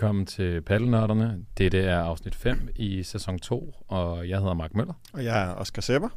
[0.00, 1.44] Velkommen til Paddelnørderne.
[1.58, 4.94] Dette er afsnit 5 i sæson 2, og jeg hedder Mark Møller.
[5.12, 6.08] Og jeg er Oscar Sepper.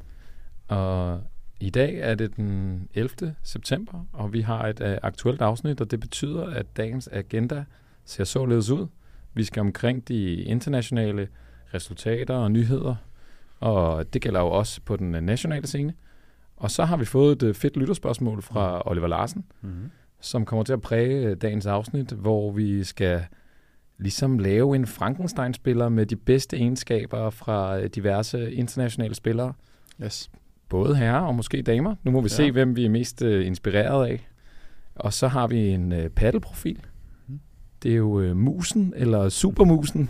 [0.68, 1.22] Og
[1.60, 3.36] i dag er det den 11.
[3.44, 7.64] september, og vi har et uh, aktuelt afsnit, og det betyder, at dagens agenda
[8.06, 8.88] ser således ud.
[9.34, 11.28] Vi skal omkring de internationale
[11.74, 12.96] resultater og nyheder,
[13.60, 15.94] og det gælder jo også på den uh, nationale scene.
[16.58, 19.92] Og så har vi fået et uh, fedt lytterspørgsmål fra Oliver Larsen, Mm-hmm.
[20.22, 23.26] som kommer til at præge øh, dagens afsnit, hvor vi skal
[24.04, 29.54] ligesom lave en Frankenstein-spiller med de bedste egenskaber fra øh, diverse internationale spillere.
[30.04, 30.32] Yes.
[30.70, 31.96] Både herrer og måske damer.
[32.04, 32.36] Nu må vi ja.
[32.36, 34.28] Se, hvem vi er mest øh, inspireret af.
[34.96, 36.80] Og så har vi en øh, paddelprofil.
[37.28, 37.40] Mhm.
[37.84, 40.10] Det er jo øh, musen, eller supermusen.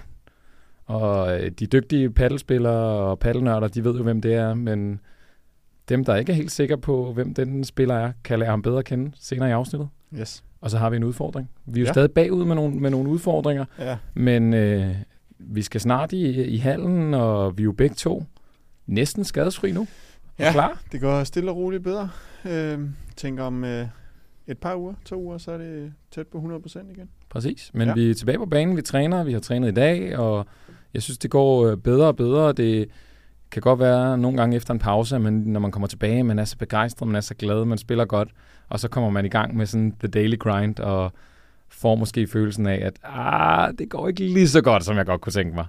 [0.86, 5.00] Og øh, de dygtige paddelspillere og paddelnørder, de ved jo, hvem det er, men
[5.90, 8.80] dem, der ikke er helt sikre på, hvem den spiller er, kan lære ham bedre
[8.80, 9.90] at kende senere i afsnittet.
[10.20, 10.44] Yes.
[10.64, 11.50] Og så har vi en udfordring.
[11.66, 11.92] Vi er jo ja.
[11.92, 13.98] Stadig bagud med nogle, med nogle udfordringer, Ja.
[14.14, 14.96] men øh,
[15.40, 18.24] vi skal snart i, i hallen, og vi er jo begge to
[18.88, 19.88] næsten skadesfri nu.
[20.40, 20.52] Ja.
[20.52, 20.82] Klar?
[20.92, 22.10] Det går stille og roligt bedre.
[22.46, 22.80] Øh,
[23.16, 23.88] tænker om øh,
[24.48, 27.10] et par uger, to uger, så er det tæt på 100% igen.
[27.30, 27.72] Præcis.
[27.74, 27.88] Men ja.
[27.88, 27.94] Ja.
[27.94, 30.46] vi er tilbage på banen, vi træner, vi har trænet i dag, og
[30.94, 32.54] jeg synes, det går øh, bedre og bedre.
[32.54, 32.90] Det
[33.52, 36.46] kan godt være nogle gange efter en pause, men når man kommer tilbage, man er
[36.46, 38.30] så begejstret, man er så glad, man spiller godt,
[38.70, 41.12] og så kommer man i gang med sådan the daily grind, og
[41.70, 45.22] får måske følelsen af, at ah, det går ikke lige så godt, som jeg godt
[45.22, 45.66] kunne tænke mig.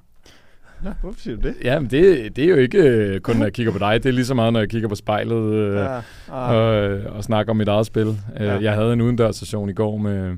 [0.85, 1.55] Ja, hvorfor siger du det?
[1.65, 4.03] Ja, men det, det er jo ikke øh, kun, når jeg kigger på dig.
[4.03, 5.97] Det er lige så meget, når jeg kigger på spejlet øh, ja.
[5.97, 6.67] Ah, og,
[7.13, 8.17] og snakker om mit eget spil.
[8.39, 8.45] Ja.
[8.45, 8.61] Ja.
[8.61, 10.37] Jeg havde en udendørs session i går med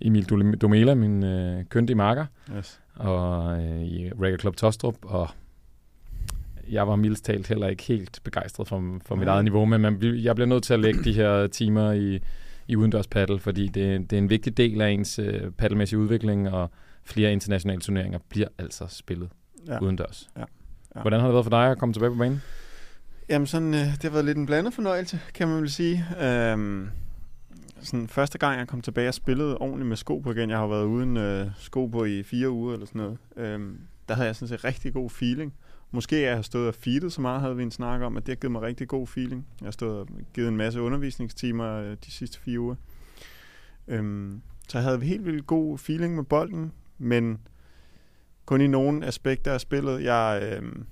[0.00, 0.24] Emil
[0.60, 2.80] Domela, min øh, køndige marker, yes.
[2.96, 5.28] og øh, i Reggae Club Tostrup, og
[6.70, 9.34] jeg var mildest talt heller ikke helt begejstret for, for mit Nej.
[9.34, 12.20] eget niveau, men man, jeg bliver nødt til at lægge de her timer i,
[12.68, 16.50] i udendørs paddle, fordi det, det er en vigtig del af ens øh, paddelmæssige udvikling,
[16.50, 16.70] og
[17.04, 19.28] flere internationale turneringer bliver altså spillet
[19.66, 19.72] ja.
[19.72, 19.80] Ja.
[19.80, 20.30] udendørs.
[20.36, 20.44] Ja.
[20.96, 21.00] Ja.
[21.00, 22.42] Hvordan har det været for dig at komme tilbage på banen?
[23.28, 26.04] Jamen sådan, øh, det har været lidt en blandet fornøjelse, kan man vel sige.
[26.22, 26.88] Øhm,
[27.82, 30.66] sådan første gang, jeg kom tilbage og spillede ordentligt med sko på igen, jeg har
[30.66, 34.36] været uden øh, sko på i fire uger eller sådan noget, øhm, der havde jeg
[34.36, 35.54] sådan set rigtig god feeling.
[35.90, 38.32] Måske jeg har stået og feedet så meget, havde vi en snak om, at det
[38.32, 39.46] har givet mig rigtig god feeling.
[39.60, 42.74] Jeg har stået og givet en masse undervisningstimer øh, de sidste fire uger.
[43.88, 47.38] Øhm, så jeg havde helt vildt god feeling med bolden, men
[48.46, 50.04] kun i nogle aspekter af spillet.
[50.04, 50.86] Jeg øhm,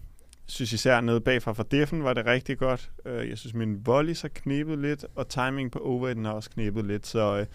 [0.47, 2.91] synes især nede bagfra fra defen var det rigtig godt.
[3.04, 6.84] Øh, jeg synes min volley så knebet lidt, og timing på overheden har også knebet
[6.84, 7.06] lidt.
[7.06, 7.47] Så øh,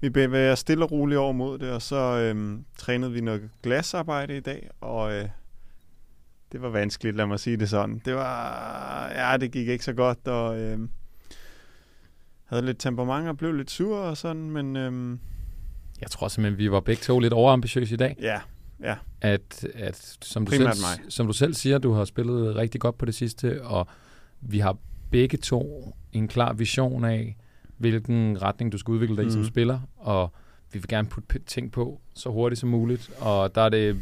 [0.00, 4.36] vi bevæger stille og roligt over mod det, og så øh, trænede vi noget glasarbejde
[4.36, 5.28] i dag, og øh,
[6.52, 8.00] det var vanskeligt, lad mig sige det sådan.
[8.04, 10.78] Det var, ja, det gik ikke så godt, og øh,
[12.44, 15.18] havde lidt temperament og blev lidt sur og sådan, men øh,
[16.00, 18.16] Jeg tror simpelthen, vi var begge to lidt overambitiøse i dag.
[18.20, 18.40] ja,
[18.82, 21.12] ja, At, at som, du selv, Primært mig.
[21.12, 23.86] som du selv siger, du har spillet rigtig godt på det sidste, og
[24.40, 24.76] vi har
[25.10, 27.36] begge to en klar vision af,
[27.78, 29.48] hvilken retning du skal udvikle dig i som Mhm.
[29.48, 30.32] spiller, og
[30.72, 33.96] vi vil gerne putte ting på så hurtigt som muligt, og der er det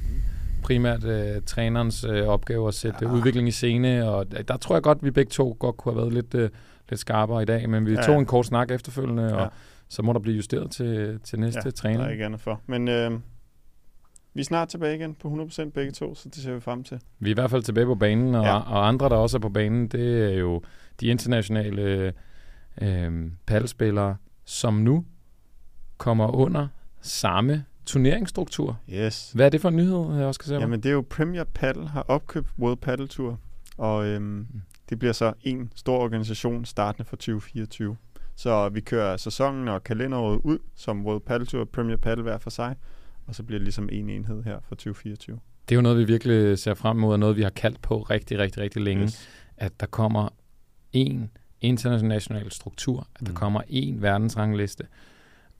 [0.67, 3.09] primært øh, trænerens øh, opgave at sætte Ja.
[3.09, 3.15] ja.
[3.15, 6.01] udvikling i scene, og der, der tror jeg godt, vi begge to godt kunne have
[6.03, 6.51] været lidt, øh,
[6.89, 8.07] lidt skarpere i dag, men vi Ja, ja.
[8.07, 8.19] tog ja.
[8.19, 9.47] en kort snak efterfølgende, og Ja.
[9.89, 12.01] så må der blive justeret til, til næste ja, træning.
[12.01, 12.61] der er ikke andet for.
[12.67, 13.11] Men øh,
[14.35, 17.01] vi er snart tilbage igen på 100% begge to, så det ser vi frem til.
[17.19, 18.51] Vi er i hvert fald tilbage på banen, og, Ja.
[18.55, 18.59] ja.
[18.61, 20.63] og andre, der også er på banen, det er jo
[21.01, 22.13] de internationale
[22.83, 23.13] øh,
[23.47, 25.05] paddelspillere, som nu
[25.99, 26.69] kommer under
[27.01, 28.79] samme turneringsstruktur.
[28.93, 29.33] Yes.
[29.35, 30.55] Hvad er det for en nyhed, jeg også skal se?
[30.55, 33.39] Jamen det er jo Premier Paddle har opkøbt World Paddle Tour,
[33.79, 34.47] og øhm,
[34.91, 37.97] det bliver så en stor organisation startende fra 2024.
[38.37, 42.39] Så vi kører sæsonen og kalenderåret ud som World Paddle Tour og Premier Paddle hver
[42.39, 42.77] for sig,
[43.27, 45.39] og så bliver det ligesom en enhed her for 2024.
[45.69, 48.03] Det er jo noget, vi virkelig ser frem mod, og noget, vi har kaldt på
[48.03, 49.03] rigtig, rigtig, rigtig længe.
[49.05, 49.29] Yes.
[49.57, 50.29] At der kommer
[50.93, 53.35] en international struktur, at der Mm.
[53.37, 54.85] kommer en verdensrangliste,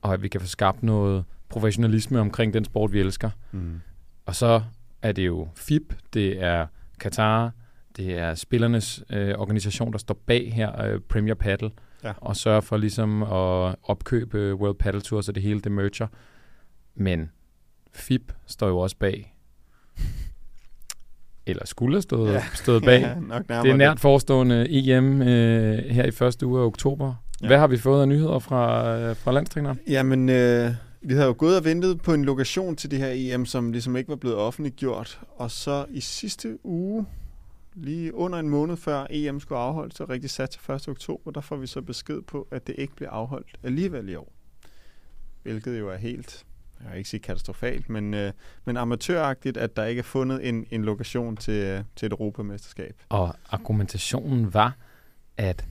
[0.01, 3.29] og at vi kan få skabt noget professionalisme omkring den sport, vi elsker.
[3.51, 3.81] Mm.
[4.25, 4.61] Og så
[5.01, 6.65] er det jo FIB, det er
[7.01, 7.51] Qatar,
[7.97, 11.71] det er spillernes øh, organisation, der står bag her, øh, Premier Paddle,
[12.03, 12.13] Ja.
[12.17, 16.07] og sørger for ligesom at opkøbe World Paddle Tour, så det hele det merger.
[16.95, 17.31] Men
[17.93, 19.35] FIB står jo også bag,
[21.47, 22.43] eller skulle have stået, Ja.
[22.53, 23.01] stået bag.
[23.07, 27.13] Ja, nok det er nært forestående EM øh, her i første uge af oktober.
[27.41, 27.47] Ja.
[27.47, 29.79] Hvad har vi fået af nyheder fra, øh, fra landstræneren?
[29.87, 30.71] Jamen, øh,
[31.01, 33.95] vi havde jo gået og ventet på en lokation til det her EM, som ligesom
[33.95, 35.21] ikke var blevet offentliggjort.
[35.35, 37.05] Og så i sidste uge,
[37.73, 40.87] lige under en måned før EM skulle afholdes, så rigtig sat til 1.
[40.87, 44.33] oktober, der får vi så besked på, at det ikke bliver afholdt alligevel i år.
[45.43, 46.45] Hvilket jo er helt
[46.83, 48.31] jeg vil ikke sige katastrofalt, men, øh,
[48.65, 52.95] men amatøragtigt, at der ikke er fundet en, en lokation til, øh, til et europamesterskab.
[53.09, 54.77] Og argumentationen var,
[55.37, 55.65] at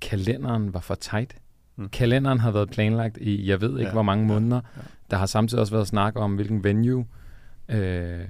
[0.00, 1.36] kalenderen var for tight.
[1.80, 1.88] Mm.
[1.88, 4.56] Kalenderen har været planlagt i, jeg ved ikke ja, hvor mange måneder.
[4.56, 4.82] Ja, ja.
[5.10, 7.06] Der har samtidig også været snak om, hvilken venue,
[7.68, 8.24] øh,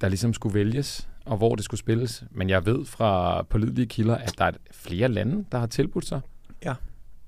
[0.00, 2.24] der ligesom skulle vælges, og hvor det skulle spilles.
[2.30, 6.20] Men jeg ved fra pålidelige kilder, at der er flere lande, der har tilbudt sig
[6.64, 6.74] ja.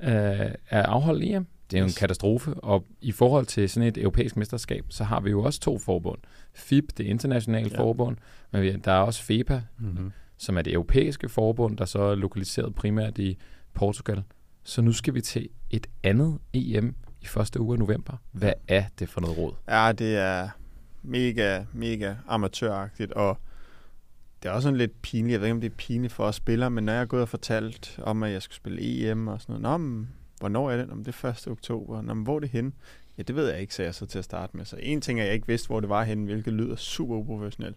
[0.00, 1.46] øh, at afholde EM.
[1.70, 5.20] Det er jo en katastrofe, og i forhold til sådan et europæisk mesterskab, så har
[5.20, 6.18] vi jo også to forbund.
[6.54, 7.78] FIB, det internationale ja.
[7.78, 8.16] forbund,
[8.50, 10.12] men der er også FEPA, mm-hmm.
[10.38, 13.38] som er det europæiske forbund, der så er lokaliseret primært i
[13.74, 14.22] Portugal.
[14.68, 18.16] Så nu skal vi til et andet EM i første uge af november.
[18.32, 19.52] Hvad er det for noget råd?
[19.68, 20.48] Ja, det er
[21.02, 23.38] mega, mega amatøragtigt, og
[24.42, 25.32] det er også sådan lidt pinligt.
[25.32, 27.22] Jeg ved ikke, om det er pinligt for os spillere, men når jeg er gået
[27.22, 30.76] og fortalt om, at jeg skulle spille EM og sådan noget, Nå, men, hvornår er
[30.76, 30.90] det?
[30.90, 31.48] Om det er 1.
[31.48, 32.02] oktober.
[32.02, 32.72] Nå, men hvor er det henne?
[33.18, 34.64] Ja, det ved jeg ikke, sagde jeg så til at starte med.
[34.64, 37.76] Så en ting er, jeg ikke vidste, hvor det var henne, hvilket lyder super uprofessionelt.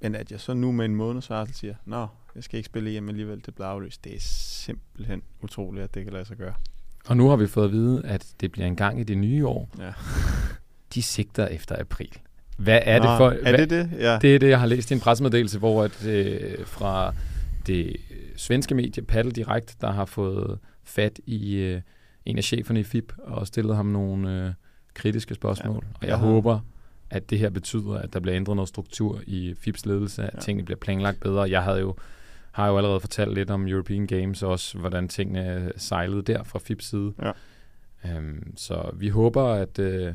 [0.00, 2.96] Men at jeg så nu med en måneds varsel siger, nå, jeg skal ikke spille
[2.96, 4.04] EM alligevel, det bliver aflyst.
[4.04, 6.54] Det er simpelthen utroligt, at det kan lade sig gøre.
[7.06, 9.46] Og nu har vi fået at vide, at det bliver en gang i det nye
[9.46, 9.68] år.
[9.78, 9.92] Ja.
[10.94, 12.18] De sigter efter april.
[12.58, 13.48] Hvad er Nå, det for...
[13.48, 13.90] Er det det?
[13.98, 14.18] Ja.
[14.18, 17.14] Det er det, jeg har læst i en pressemeddelelse, hvor at, øh, fra
[17.66, 17.96] det
[18.36, 21.80] svenske medie Paddle Direkt, der har fået fat i øh,
[22.24, 24.52] en af cheferne i FIP og stillet ham nogle øh,
[24.94, 25.84] kritiske spørgsmål.
[25.86, 25.98] Ja.
[26.00, 26.16] Og jeg ja.
[26.16, 26.60] håber,
[27.10, 30.40] at det her betyder, at der bliver ændret noget struktur i FIPs ledelse, at ja.
[30.40, 31.50] tingene bliver planlagt bedre.
[31.50, 31.96] Jeg havde jo
[32.56, 36.58] har jo allerede fortalt lidt om European Games, og også hvordan tingene sejlede der fra
[36.58, 37.12] FIPs side.
[37.22, 37.32] Ja.
[38.04, 40.14] Øhm, så vi håber, at øh,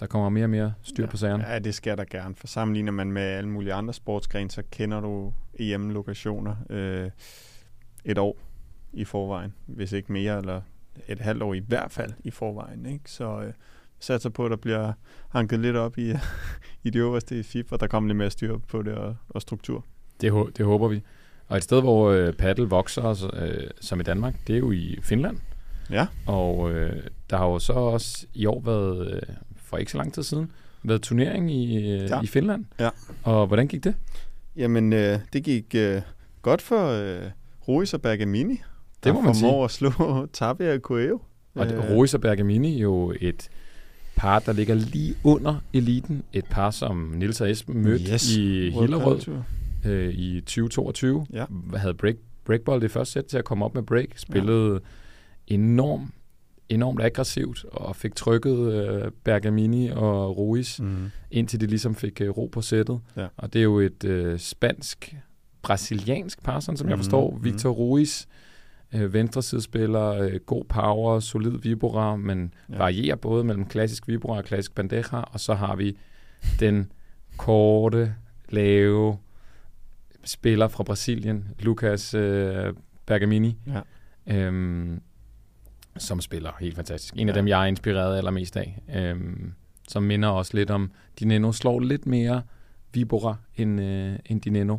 [0.00, 1.10] der kommer mere og mere styr ja.
[1.10, 1.48] på sagerne.
[1.48, 2.34] Ja, det skal der gerne.
[2.34, 7.10] For sammenligner man med alle mulige andre sportsgrene, så kender du EM-lokationer øh,
[8.04, 8.38] et år
[8.92, 10.60] i forvejen, hvis ikke mere, eller
[11.08, 12.86] et halvt år i hvert fald i forvejen.
[12.86, 13.10] Ikke?
[13.10, 13.52] Så øh,
[14.00, 14.92] satser på, at der bliver
[15.28, 16.12] hanket lidt op i,
[16.84, 19.42] i det øverste i FIF, og der kommer lidt mere styr på det og, og
[19.42, 19.84] struktur.
[20.20, 21.02] Det, det håber vi.
[21.48, 24.98] Og et sted, hvor øh, paddle vokser, øh, som i Danmark, det er jo i
[25.02, 25.38] Finland.
[25.90, 26.06] Ja.
[26.26, 29.22] Og øh, der har jo så også i år været, øh,
[29.56, 30.52] for ikke så lang tid siden,
[30.82, 32.22] været turnering i, øh, ja.
[32.22, 32.64] i Finland.
[32.80, 32.88] Ja.
[33.22, 33.94] Og hvordan gik det?
[34.56, 36.02] Jamen, øh, det gik øh,
[36.42, 37.30] godt for øh,
[37.68, 38.60] Ruiz og Bergamini.
[39.04, 39.64] Det må man sige.
[39.64, 39.90] at slå
[40.32, 41.18] Tapia og Coelho.
[41.54, 42.14] Og øh.
[42.14, 43.48] Og Bergamini jo et
[44.18, 46.22] par, der ligger lige under eliten.
[46.32, 48.36] Et par, som Nils og Esben mødte yes.
[48.36, 49.20] i Hillerød
[49.84, 51.26] øh, i 2022.
[51.32, 51.44] Ja.
[51.76, 54.08] Havde break, breakball det første sæt til at komme op med break.
[54.16, 54.80] Spillede
[55.50, 55.54] ja.
[55.54, 56.10] enormt
[56.68, 61.10] enormt aggressivt og fik trykket øh, Bergamini og Ruiz, mm.
[61.30, 63.00] indtil de ligesom fik øh, ro på sættet.
[63.16, 63.26] Ja.
[63.36, 66.90] Og det er jo et øh, spansk-brasiliansk par, sådan som mm.
[66.90, 67.30] jeg forstår.
[67.30, 67.44] Mm.
[67.44, 68.26] Victor Ruiz,
[68.94, 72.78] øh, venstresidespiller, øh, god power, solid vibora, men ja.
[72.78, 75.16] varierer både mellem klassisk vibora og klassisk bandeja.
[75.16, 75.98] Og så har vi
[76.60, 76.92] den
[77.36, 78.14] korte,
[78.48, 79.18] lave
[80.24, 82.74] spiller fra Brasilien, Lucas øh,
[83.06, 83.56] Bergamini.
[83.66, 83.80] Ja.
[84.26, 85.00] Øhm,
[85.96, 87.14] som spiller helt fantastisk.
[87.14, 87.26] En ja.
[87.28, 88.82] af dem, jeg er inspireret allermest af.
[88.96, 89.52] Øhm,
[89.88, 90.90] som minder også lidt om
[91.20, 91.52] Dineno.
[91.52, 92.42] Slår lidt mere
[92.92, 94.78] Vibora end, øh, end Dineno.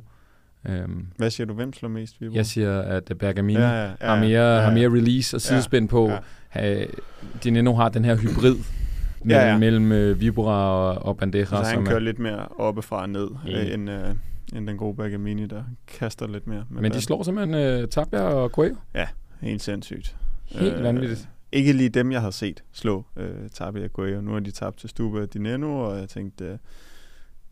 [0.65, 2.37] Øhm, Hvad siger du, hvem slår mest Vibora?
[2.37, 4.61] Jeg siger, at Bergamini ja, ja, ja, har, mere, ja, ja.
[4.61, 6.11] har mere release og sidespænd ja, på.
[6.55, 6.85] Ja.
[7.43, 8.55] Dineno har den her hybrid
[9.23, 9.57] mellem, ja, ja.
[9.57, 11.45] mellem uh, Vibora og, og Bandeja.
[11.45, 13.73] Så han kører er, lidt mere oppefra og ned, ja.
[13.73, 13.95] end, uh,
[14.57, 16.65] end den gode Bergamini, der kaster lidt mere.
[16.69, 18.75] Men de slår simpelthen uh, Tapia og Coelho?
[18.95, 19.07] Ja,
[19.41, 20.15] helt sindssygt.
[20.45, 21.29] Helt øh, vanvittigt.
[21.51, 24.21] Ikke lige dem, jeg har set slå øh, Tabia Guerrero.
[24.21, 26.57] Nu har de tabt til Stuba Dineno, og jeg tænkte, øh,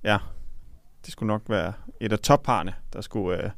[0.04, 0.18] ja,
[1.06, 3.50] det skulle nok være et af topparne, der skulle, øh,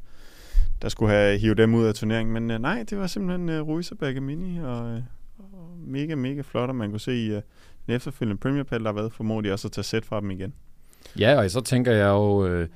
[0.81, 2.33] der skulle have hivet dem ud af turneringen.
[2.33, 5.01] Men øh, nej, det var simpelthen øh, Ruiz og Bergamini, og, øh,
[5.37, 7.41] og mega, mega flot, og man kunne se i øh,
[7.85, 10.53] den efterfølgende Premier Pal, der har været formodentlig også at tage sæt fra dem igen.
[11.19, 12.67] Ja, og så tænker jeg jo, øh,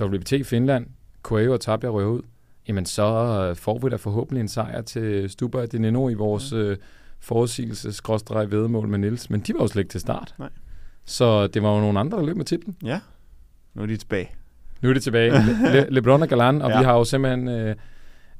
[0.00, 0.86] WBT Finland,
[1.22, 2.22] Coelho og Tabia røver ud
[2.68, 3.04] jamen så
[3.50, 6.56] øh, får vi da forhåbentlig en sejr til Stuber og Dineno i vores ja.
[6.56, 6.76] øh,
[7.20, 9.30] forudsigelses vedmål med Nils.
[9.30, 10.34] Men de var jo slet ikke til start.
[10.38, 10.48] Nej.
[11.04, 12.76] Så det var jo nogle andre, der løb med titlen.
[12.82, 13.00] Ja,
[13.74, 14.30] nu er de tilbage.
[14.82, 15.30] Nu er de tilbage.
[15.30, 16.78] Le- Le- LeBron og Galan, og ja.
[16.78, 17.76] vi har jo simpelthen øh,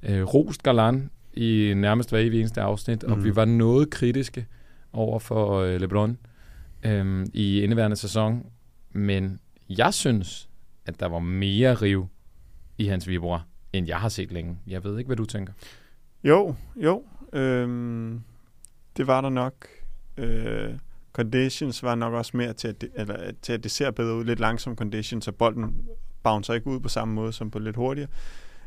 [0.02, 3.12] øh, rost Galan i nærmest hver eneste afsnit, mm.
[3.12, 3.36] og vi mhm.
[3.36, 4.46] var noget kritiske
[4.92, 6.18] over for øh, LeBron
[6.82, 8.46] øh, i indeværende sæson.
[8.92, 10.48] Men jeg synes,
[10.86, 12.08] at der var mere riv
[12.78, 13.42] i hans vibra
[13.72, 14.58] end jeg har set længe.
[14.66, 15.52] Jeg ved ikke, hvad du tænker.
[16.24, 17.02] Jo, jo.
[17.32, 18.20] Øhm,
[18.96, 19.66] det var der nok.
[20.16, 20.74] Øh,
[21.18, 24.24] conditions var nok også mere til at, det, eller, til, at det ser bedre ud.
[24.24, 25.86] Lidt langsom conditions, så bolden
[26.22, 28.08] bouncer ikke ud på samme måde som på lidt hurtigere.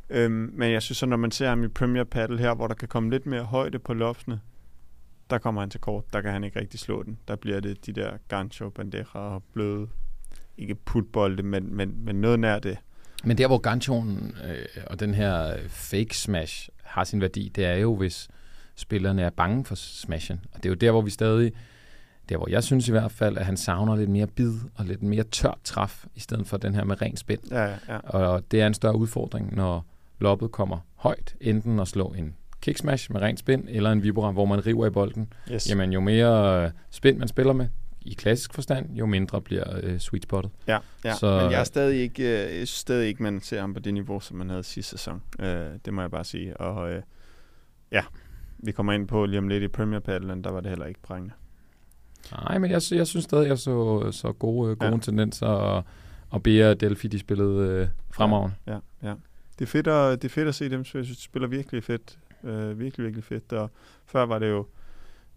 [0.09, 2.75] Øhm, men jeg synes så, når man ser ham i Premier Paddle her, hvor der
[2.75, 4.39] kan komme lidt mere højde på loftene,
[5.29, 6.13] der kommer han til kort.
[6.13, 7.17] Der kan han ikke rigtig slå den.
[7.27, 9.87] Der bliver det de der gancho, bandeja og bløde,
[10.57, 12.77] ikke putbolde, men, men, men noget nær det.
[13.23, 17.75] Men der, hvor ganchoen øh, og den her fake smash har sin værdi, det er
[17.75, 18.27] jo, hvis
[18.75, 20.39] spillerne er bange for smashen.
[20.53, 21.51] Og det er jo der, hvor vi stadig,
[22.31, 25.03] der hvor jeg synes i hvert fald, at han savner lidt mere bid og lidt
[25.03, 27.39] mere tørt træf, i stedet for den her med ren spænd.
[27.51, 27.97] Ja, ja, ja.
[27.97, 29.85] Og det er en større udfordring, når
[30.19, 34.45] loppet kommer højt, enten at slå en kicksmash med ren spænd, eller en vibora, hvor
[34.45, 35.33] man river i bolden.
[35.51, 35.69] Yes.
[35.69, 37.67] Jamen, jo mere øh, spænd man spiller med,
[38.01, 40.51] i klassisk forstand, jo mindre bliver øh, sweet spottet.
[40.67, 41.13] Ja, ja.
[41.15, 44.19] Så- men jeg er stadig ikke, øh, stadig ikke, man ser ham på det niveau,
[44.19, 45.21] som man havde sidste sæson.
[45.39, 46.57] Øh, det må jeg bare sige.
[46.57, 47.01] Og øh,
[47.91, 48.01] ja,
[48.57, 51.01] vi kommer ind på lige om lidt i Premier Paddlen, der var det heller ikke
[51.01, 51.33] prængende.
[52.31, 54.95] Nej, men jeg, jeg synes stadig, jeg så, så gode, øh, gode Ja.
[54.95, 55.01] ja.
[55.01, 55.83] tendenser, og,
[56.29, 58.55] og Bea og Delphi, de spillede øh, fremragende.
[58.67, 59.13] Ja, ja.
[59.59, 61.47] Det er fedt at, det er fedt at se dem, så jeg synes, de spiller
[61.47, 62.17] virkelig fedt.
[62.43, 63.53] Øh, virkelig, virkelig fedt.
[63.53, 63.69] Og
[64.05, 64.65] før var det jo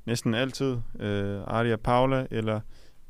[0.07, 2.61] næsten altid øh, Ardia Paula eller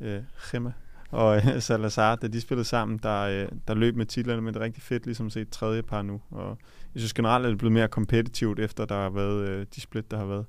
[0.01, 0.73] øh, Gemma
[1.11, 4.61] og øh, Salazar, da de spillede sammen, der, øh, der løb med titlerne, men det
[4.61, 6.21] er rigtig fedt ligesom at se et tredje par nu.
[6.31, 6.59] Og
[6.95, 9.81] jeg synes generelt, at det er blevet mere kompetitivt, efter der har været øh, de
[9.81, 10.47] split, der har været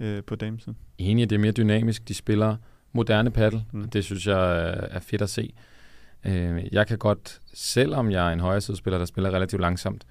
[0.00, 0.76] øh, på damesiden.
[0.98, 2.08] Enig, det er mere dynamisk.
[2.08, 2.56] De spiller
[2.92, 3.82] moderne paddle, Mm.
[3.82, 5.52] og det synes jeg er er fedt at se.
[6.24, 10.04] Øh, jeg kan godt, selvom jeg er en højre spiller, der spiller relativt langsomt,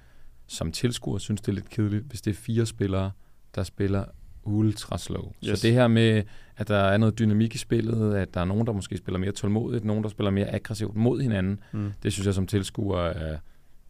[0.46, 3.10] som tilskuer synes det er lidt kedeligt, hvis det er fire spillere,
[3.54, 4.04] der spiller
[4.42, 5.32] ultra slow.
[5.48, 5.58] Yes.
[5.58, 6.22] Så det her med,
[6.56, 9.32] at der er noget dynamik i spillet, at der er nogen, der måske spiller mere
[9.32, 11.92] tålmodigt, nogen, der spiller mere aggressivt mod hinanden, Mm.
[12.02, 13.38] det synes jeg som tilskuer er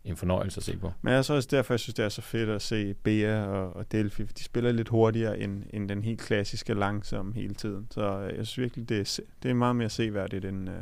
[0.04, 0.92] en fornøjelse at se på.
[1.02, 3.76] Men jeg så også derfor, jeg synes, det er så fedt at se Bea og,
[3.76, 7.86] og Delphi, de spiller lidt hurtigere end, end den helt klassiske langsomme hele tiden.
[7.90, 10.76] Så øh, jeg synes virkelig, det er, det er meget mere seværdigt, end, øh,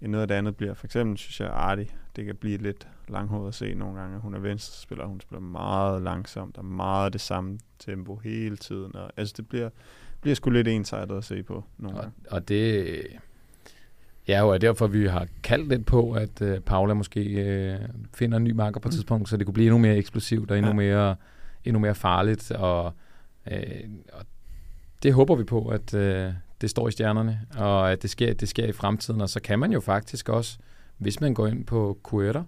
[0.00, 0.74] end noget af det andet bliver.
[0.74, 4.18] For eksempel synes jeg, Arti, det kan blive lidt langhåret at se nogle gange.
[4.18, 8.96] Hun er venstrespiller, hun spiller meget langsomt og meget det samme tempo hele tiden.
[8.96, 9.70] Og, altså det bliver,
[10.20, 12.16] bliver sgu lidt ensartet at se på nogle Og, gange.
[12.30, 13.06] og det
[14.28, 17.78] ja, er derfor, vi har kaldt lidt på, at øh, Paula måske øh,
[18.14, 18.96] finder en ny marker på et Mm.
[18.96, 20.76] tidspunkt, så det kunne blive endnu mere eksplosivt og endnu, Ja.
[20.76, 21.16] mere,
[21.64, 22.50] endnu mere farligt.
[22.50, 22.92] Og,
[23.50, 23.60] øh,
[24.12, 24.24] og
[25.02, 28.48] det håber vi på, at øh, det står i stjernerne, og at det sker, det
[28.48, 29.20] sker i fremtiden.
[29.20, 30.58] Og så kan man jo faktisk også,
[30.98, 32.44] hvis man går ind på Quetter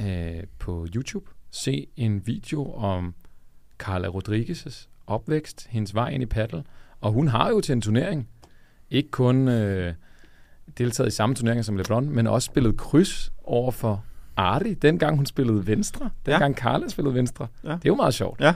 [0.00, 3.14] øh, på YouTube, se en video om
[3.78, 6.64] Carla Rodriguez' opvækst, hendes vej ind i paddle.
[7.00, 8.28] Og hun har jo til en turnering
[8.90, 9.94] ikke kun øh,
[10.78, 14.04] deltaget i samme turneringer som LeBron, men også spillet kryds over for
[14.36, 16.10] Arti, dengang hun spillede venstre.
[16.26, 16.60] Dengang ja.
[16.62, 17.46] Carla spillede venstre.
[17.64, 17.68] Ja.
[17.68, 18.40] Det er jo meget sjovt.
[18.40, 18.54] Ja,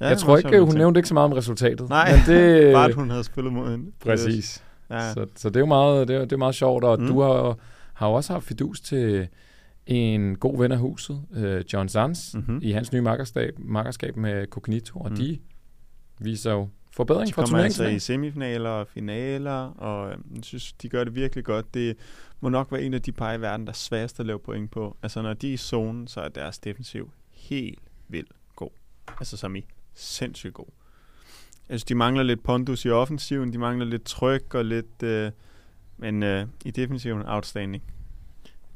[0.00, 1.88] ja jeg tror ikke, hun nævnte ikke så meget om resultatet.
[1.88, 3.92] Nej, men det, Bare at hun havde spillet mod hende.
[4.00, 4.62] Præcis.
[4.90, 5.12] Ja.
[5.12, 7.06] Så, så det er jo meget, det er, det er meget sjovt, og Mm.
[7.06, 7.56] du har,
[7.94, 9.28] har også haft fidus til
[9.86, 12.44] en god ven af huset, øh, John Sands, Mhm.
[12.46, 12.60] mm-hmm.
[12.62, 15.16] i hans nye makkerskab, makkerskab med Cognito, og mm.
[15.16, 15.38] de
[16.20, 18.00] viser jo forbedring De fra kommer altså i turneringen.
[18.00, 21.74] semifinaler og finaler, og øh, jeg synes, de gør det virkelig godt.
[21.74, 21.96] Det
[22.40, 24.70] må nok være en af de par i verden, der er sværest at lave point
[24.70, 24.96] på.
[25.02, 28.70] Altså, når de er i zonen, så er deres defensiv helt vildt god.
[29.18, 30.66] Altså, som i sindssygt god.
[31.68, 35.02] Jeg synes, de mangler lidt pondus i offensiven, de mangler lidt tryk og lidt...
[35.02, 35.30] Øh,
[35.96, 37.82] men øh, i defensiven, outstanding.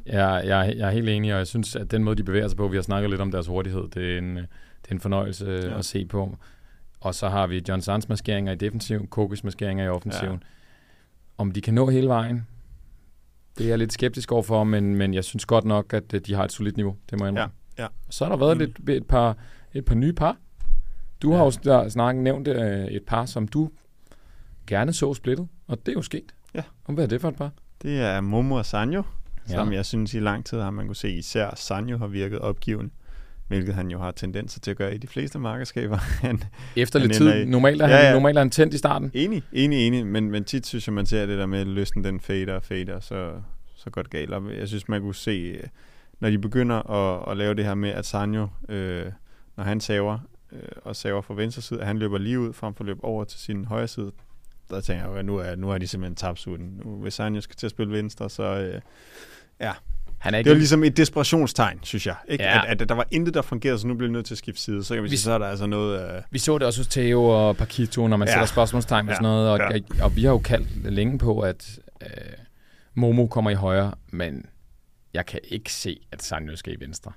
[0.07, 2.49] Ja, jeg, er- jeg er helt enig, og jeg synes, at den måde, de bevæger
[2.49, 4.43] sig på, vi har snakket lidt om deres hurtighed, det er en, øh,
[4.83, 5.67] det er en fornøjelse Ja.
[5.67, 5.79] ja.
[5.79, 6.37] at se på.
[7.00, 10.33] Og så har vi John Sands maskeringer i defensiven, Kokos maskeringer i offensiven.
[10.33, 10.47] Ja.
[11.38, 12.47] Om de kan nå hele vejen,
[13.59, 16.35] det er jeg lidt skeptisk overfor, men, men jeg synes godt nok, at øh, de
[16.35, 16.97] har et solidt niveau.
[17.11, 17.52] Det må jeg indrømme.
[17.78, 17.88] Ja, ja.
[18.11, 18.67] Så har der været Enig.
[18.78, 19.37] lidt, et, par,
[19.75, 20.37] et par nye par.
[21.23, 21.45] Du har Ja.
[21.45, 23.71] jo sn- snakket nævnt øh, et par, som du
[24.67, 26.35] gerne så splittet, og det er jo sket.
[26.55, 26.62] Ja.
[26.85, 27.50] Og hvad er det for et par?
[27.83, 29.02] Det er Momo og Sanjo,
[29.49, 29.55] Ja.
[29.55, 32.90] som jeg synes i lang tid har man kunne se, især Sanjo har virket opgivende,
[33.49, 35.97] hvilket han jo har tendenser til at gøre i de fleste markedskaber.
[36.26, 36.43] Han
[36.76, 38.12] Efter Han lidt ender tid, i- normalt er, Ja, han, ja.
[38.12, 39.11] normalt er han tændt i starten.
[39.14, 42.05] Enig, enig, enig, men, men tit synes jeg, man ser det der med, at løsnen
[42.05, 43.33] den fader og fader, så,
[43.76, 44.31] så godt galt.
[44.33, 45.62] Og jeg synes, man kunne se, øh,
[46.21, 49.07] når de begynder at, at lave det her med, at Sanjo, øh,
[49.57, 50.19] når han saver,
[50.52, 53.05] øh, og saver fra venstre side, at han løber lige ud, frem for at løbe
[53.05, 54.12] over til sin højre side,
[54.71, 56.81] der tænker jeg, at nu er, nu er de simpelthen tabt sutten.
[56.85, 58.43] Nu, hvis Sanjo skal til at spille venstre, så...
[58.43, 58.81] Øh,
[60.19, 62.15] Han er det ikke var ligesom et desperationstegn, synes jeg.
[62.29, 62.45] Ikke?
[62.45, 62.63] Ja.
[62.67, 64.63] At, at, der var intet, der fungerede, så nu bliver vi nødt til at skifte
[64.63, 64.85] side.
[64.85, 66.15] Så kan vi Vi- sige, så er der altså noget...
[66.17, 68.33] Øh, Vi så det også hos Theo og Paquito, når man Ja.
[68.35, 69.15] sætter spørgsmålstegn Ja.
[69.15, 69.59] sådan noget, og,
[69.99, 70.05] Ja.
[70.05, 72.09] og vi har jo kaldt længe på, at øh,
[72.95, 74.47] Momo kommer i højre, men
[75.15, 77.13] jeg kan ikke se, at Sanjo skal i venstre.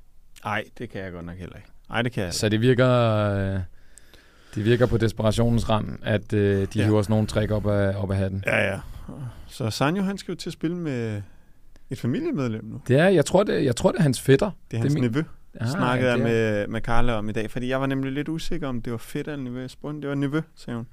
[0.45, 1.69] ej, det kan jeg godt nok heller ikke.
[1.89, 2.89] Ej, det kan jeg Så det virker,
[3.33, 3.59] øh,
[4.55, 6.85] det virker på desperationens rand, at øh, de ja.
[6.85, 8.43] hiver sådan nogle træk op af, op af hatten.
[8.47, 8.79] Ja, ja.
[9.47, 11.21] Så Sanjo, han skal jo til at spille med
[11.91, 12.81] et familiemedlem nu.
[12.87, 14.51] Det er, jeg tror, det, jeg tror, det er hans fætter.
[14.71, 15.23] Det er hans min- nevø,
[15.59, 17.51] Ah, snakkede jeg det er- med, med Carla om i dag.
[17.51, 19.61] Fordi jeg var nemlig lidt usikker, om det var fedt eller nevø.
[19.61, 20.87] Jeg spurgte, det var nevø, sagde hun.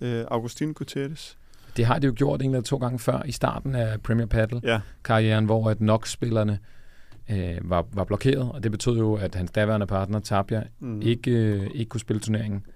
[0.00, 1.34] øh, Augustin Gutierrez.
[1.76, 5.44] Det har de jo gjort en eller to gange før i starten af Premier Paddle-karrieren,
[5.44, 6.58] Ja, hvor at NOX-spillerne
[7.30, 11.02] øh, var, var blokeret, og det betød jo, at hans daværende partner, Tapia, mm.
[11.02, 12.66] ikke, øh, ikke kunne spille turneringen.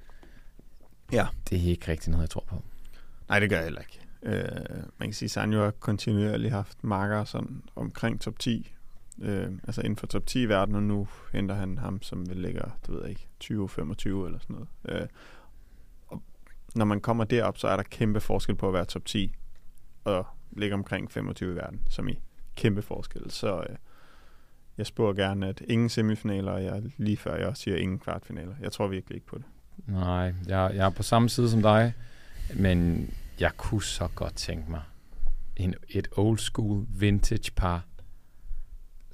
[1.12, 1.26] Ja.
[1.50, 2.62] Det er ikke rigtig noget, jeg tror på.
[3.28, 3.98] Nej, det gør jeg heller ikke.
[4.22, 4.44] Øh,
[4.98, 8.72] man kan sige, at Sanjo har kontinuerligt haft marker sådan omkring top 10.
[9.22, 12.36] Øh, altså inden for top 10 i verden, og nu henter han ham, som vil
[12.36, 14.68] ligge, det ved jeg ikke, 20-25 eller sådan noget.
[14.88, 15.08] Øh,
[16.08, 16.22] og
[16.74, 19.34] når man kommer derop, så er der kæmpe forskel på at være top 10
[20.04, 22.18] og ligge omkring 25 i verden, som i
[22.56, 23.30] kæmpe forskel.
[23.30, 23.76] Så øh,
[24.78, 28.54] jeg spår gerne, at ingen semifinaler, og jeg lige før jeg også siger ingen kvartfinaler.
[28.60, 29.44] Jeg tror virkelig ikke på det.
[29.86, 31.94] Nej, jeg, jeg er på samme side som dig,
[32.54, 33.10] men
[33.42, 34.80] jeg kunne så godt tænke mig
[35.56, 37.84] en, et old school vintage par.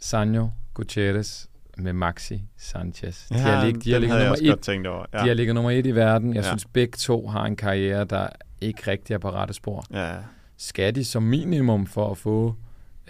[0.01, 1.47] Sanjo Gutierrez
[1.79, 3.29] med Maxi Sanchez.
[3.29, 5.07] de har, lig, de har ligget nummer et tænkt over.
[5.07, 6.29] De har ligget nummer et i verden.
[6.35, 6.47] Jeg Ja.
[6.47, 6.53] ja.
[6.53, 8.29] synes, begge to har en karriere, der
[8.61, 9.85] ikke rigtig er på rette spor.
[9.91, 10.17] Ja,
[10.57, 12.55] Skal de som minimum for at få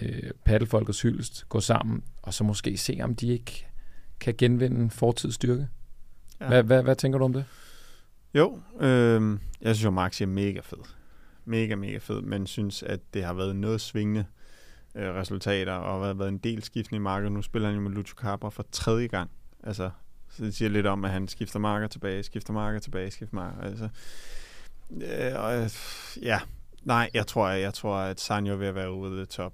[0.03, 3.67] øh, paddelfolkets hyldest gå sammen, og så måske se, om de ikke
[4.21, 5.69] kan genvinde fortids styrke?
[6.41, 6.45] ja.
[6.45, 6.49] Ja.
[6.49, 7.45] Hvad, hvad, hvad tænker du om det?
[8.35, 10.79] Jo, øh, jeg synes jo, Maxi er mega fed.
[11.49, 14.25] Mega, mega fed, men synes, at det har været noget svingende
[14.95, 17.33] øh, resultater, og har været en del skiftende i markedet.
[17.33, 19.31] Nu spiller han jo med Lucho Capra for tredje gang.
[19.63, 19.91] Altså,
[20.31, 23.63] så det siger lidt om, at han skifter marker tilbage, skifter marker tilbage, skifter marker.
[23.63, 23.89] Altså,
[24.91, 25.71] øh, og,
[26.23, 26.41] ja,
[26.83, 29.53] nej, jeg tror, jeg tror, at Sanjo vil være ude af top.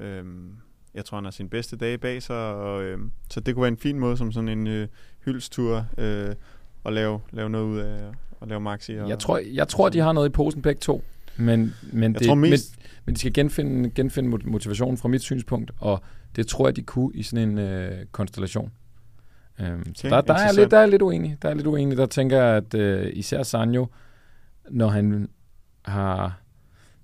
[0.00, 0.56] Øhm,
[0.94, 2.98] jeg tror, han har sin bedste dage bag sig, og, øh,
[3.30, 4.88] så det kunne være en fin måde som sådan en øh,
[5.24, 6.34] hyldstur øh,
[6.84, 8.12] at lave, lave noget ud af
[8.42, 8.94] at lave maxi.
[8.94, 11.04] Og, Jeg tror, jeg tror de har noget i posen begge to,
[11.38, 15.08] men, men, Jeg det, tror mest- men, men de skal genfinde, genfinde mot- motivationen fra
[15.08, 16.02] mit synspunkt, og
[16.36, 18.72] det tror jeg, de kunne i sådan en øh, konstellation.
[19.60, 21.36] Øhm, så Okay, der, der, er lidt, der er lidt uenig.
[21.42, 21.96] Der er lidt uenig.
[21.98, 23.86] Der tænker jeg, at øh, især Sanjo,
[24.70, 25.28] når han
[25.84, 26.40] har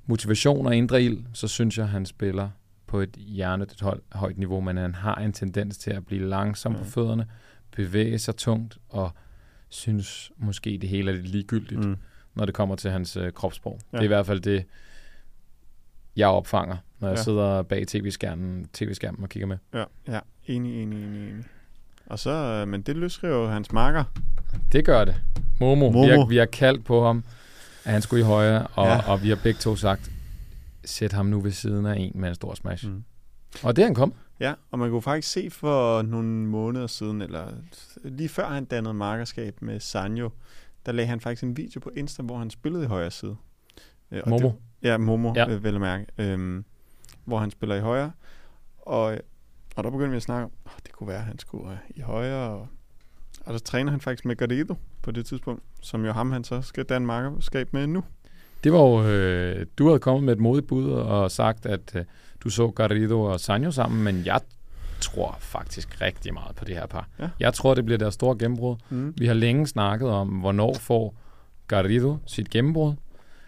[0.07, 2.49] motivation og indre ild, så synes jeg, han spiller
[2.87, 6.75] på et hjernet et højt, niveau, men han har en tendens til at blive langsom
[6.75, 7.27] på fødderne,
[7.77, 9.11] bevæge sig tungt, og
[9.69, 11.97] synes måske det hele er lidt ligegyldigt Mm.
[12.35, 13.79] Når det kommer til hans øh, kropssprog.
[13.93, 13.97] Ja.
[13.97, 14.65] Det er i hvert fald det,
[16.17, 17.23] jeg opfanger, når jeg Ja.
[17.23, 19.57] sidder bag tv-skærmen, tv-skærmen og kigger med.
[19.75, 20.21] Ja, ja.
[20.47, 21.45] Enig, enig, enig, enig.
[22.07, 24.05] Og så, øh, men det løsriver jo hans marker.
[24.73, 25.15] Det gør det.
[25.61, 26.03] Momo, Momo.
[26.05, 27.25] Vi, har, vi har kaldt på ham,
[27.85, 29.11] at han skulle i højre, og, Ja.
[29.13, 30.11] og vi har begge to sagt,
[30.85, 32.89] sæt ham nu ved siden af en med en stor smash.
[32.89, 33.05] Mm.
[33.63, 34.15] Og det er han kom.
[34.41, 37.47] Ja, og man kunne faktisk se for nogle måneder siden, eller
[38.05, 40.31] lige før han dannede markerskab med Sanjo,
[40.87, 43.37] der lagde han faktisk en video på Insta, hvor han spillede i højre side.
[44.11, 44.49] Øh, og Momo.
[44.49, 45.51] Det, ja, Momo, ja.
[45.51, 46.07] Øh, vel at mærke.
[46.19, 46.65] Øhm,
[47.25, 48.13] hvor han spiller i højre.
[48.79, 49.19] Og,
[49.77, 51.79] og der begyndte vi at snakke om, oh, det kunne være, at han skulle øh,
[51.97, 52.51] i højre.
[52.51, 52.69] Og,
[53.45, 56.63] og der træner han faktisk med Garrido på det tidspunkt, som jo ham han så
[56.63, 58.05] skal danne markerskab med nu.
[58.65, 62.05] Det var jo, øh, du havde kommet med et modigt bud og sagt, at øh,
[62.41, 64.41] du så Garrido og Sanjo sammen, men jeg
[65.03, 67.09] tror faktisk rigtig meget på det her par.
[67.19, 67.29] Ja.
[67.41, 68.77] Jeg tror, det bliver deres store gennembrud.
[68.91, 69.15] Mm.
[69.19, 71.15] Vi har længe snakket om, hvornår får
[71.69, 72.95] Garrido sit gennembrud.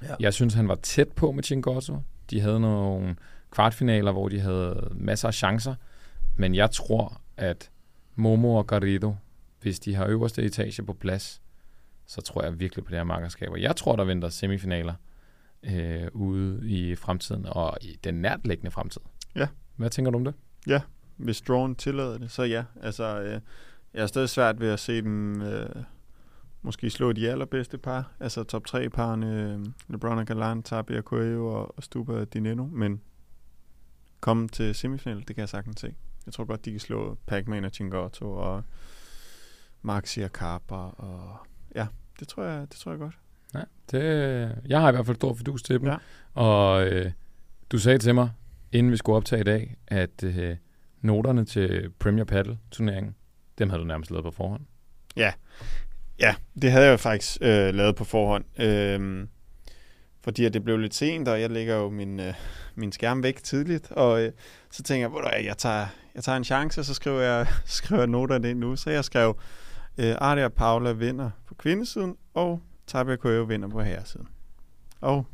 [0.03, 0.15] Ja.
[0.21, 1.99] Jeg synes, han var tæt på med Chingotto.
[2.31, 3.17] De havde nogle
[3.51, 5.75] kvartfinaler, hvor de havde masser af chancer.
[6.37, 7.71] Men jeg tror, at
[8.15, 9.15] Momo og Garrido,
[9.61, 11.43] hvis de har øverste etage på plads,
[12.07, 13.51] så tror jeg virkelig på det her markerskab.
[13.51, 14.95] Og jeg tror, der venter semifinaler
[15.63, 19.01] øh, ude i fremtiden, og i den nærtliggende fremtid.
[19.37, 19.47] Ja.
[19.77, 20.35] Hvad tænker du om det?
[21.17, 22.65] Hvis drawn tillader det, så ja.
[22.83, 23.41] Altså, øh,
[23.95, 25.69] jeg er stadig svært ved at se dem øh,
[26.63, 28.13] måske slå de allerbedste par.
[28.21, 32.65] Altså top 3 parerne, øh, LeBron og Galan, Tapia Coelho og, og Stuba Dineno.
[32.65, 33.01] Men
[34.21, 35.95] komme til semifinal, det kan jeg sagtens se.
[36.27, 38.63] Jeg tror godt, de kan slå Pac-Man og Chingotto og
[39.83, 40.77] Maxi og Carper.
[40.77, 41.87] Og ja,
[42.21, 43.19] det tror jeg, det tror jeg godt.
[43.55, 45.89] Ja, det, jeg har i hvert fald stor fidus til dem.
[45.89, 45.97] Ja.
[46.35, 47.13] Og øh,
[47.73, 48.31] du sagde til mig,
[48.73, 50.57] inden vi skulle optage i dag, at øh,
[51.05, 53.15] noterne til Premier Paddle-turneringen,
[53.59, 54.63] dem havde du nærmest lavet på forhånd.
[56.19, 58.45] Ja, det havde jeg jo faktisk øh, lavet på forhånd.
[58.61, 59.29] Øhm,
[60.23, 62.35] fordi at det blev lidt sent, og jeg lægger jo min, øh,
[62.75, 63.91] min skærm væk tidligt.
[63.91, 64.33] Og øh,
[64.71, 67.21] så tænker jeg, "Ved du hvad, jeg tager, jeg tager en chance, og så skriver
[67.21, 68.77] jeg, skriver jeg noterne ind nu.
[68.77, 69.39] Så jeg skrev,
[69.99, 74.29] øh, Ardia Paula vinder på kvindesiden, og Tabia Coelho vinder på herresiden.
[75.01, 75.27] Og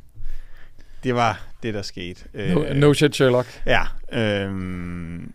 [1.03, 2.53] det var det, der skete.
[2.53, 3.61] No, no shit, Sherlock.
[3.65, 3.81] Ja.
[4.13, 5.33] Øhm,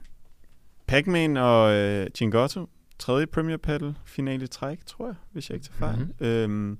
[0.86, 2.68] Pac-Man og øh, Chingotto,
[2.98, 5.98] tredje Premier Paddle finale i træk, tror jeg, hvis jeg ikke tager fejl.
[5.98, 6.12] Mhm.
[6.18, 6.26] Mm-hmm.
[6.26, 6.78] Øhm,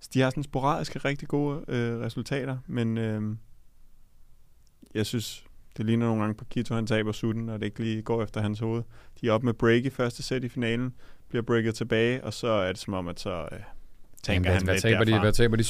[0.00, 3.38] så de har sådan sporadiske, rigtig gode øh, resultater, men øhm,
[4.94, 5.44] jeg synes,
[5.76, 8.40] det ligner nogle gange på Kito, han taber sutten, og det ikke lige går efter
[8.42, 8.82] hans hoved.
[9.20, 10.94] De er op med break i første sæt i finalen,
[11.28, 13.58] bliver breaket tilbage, og så er det som om, at så, øh,
[14.22, 15.22] tænker hvad, han hvad, lidt taber de, derfra.
[15.22, 15.62] hvad taber de?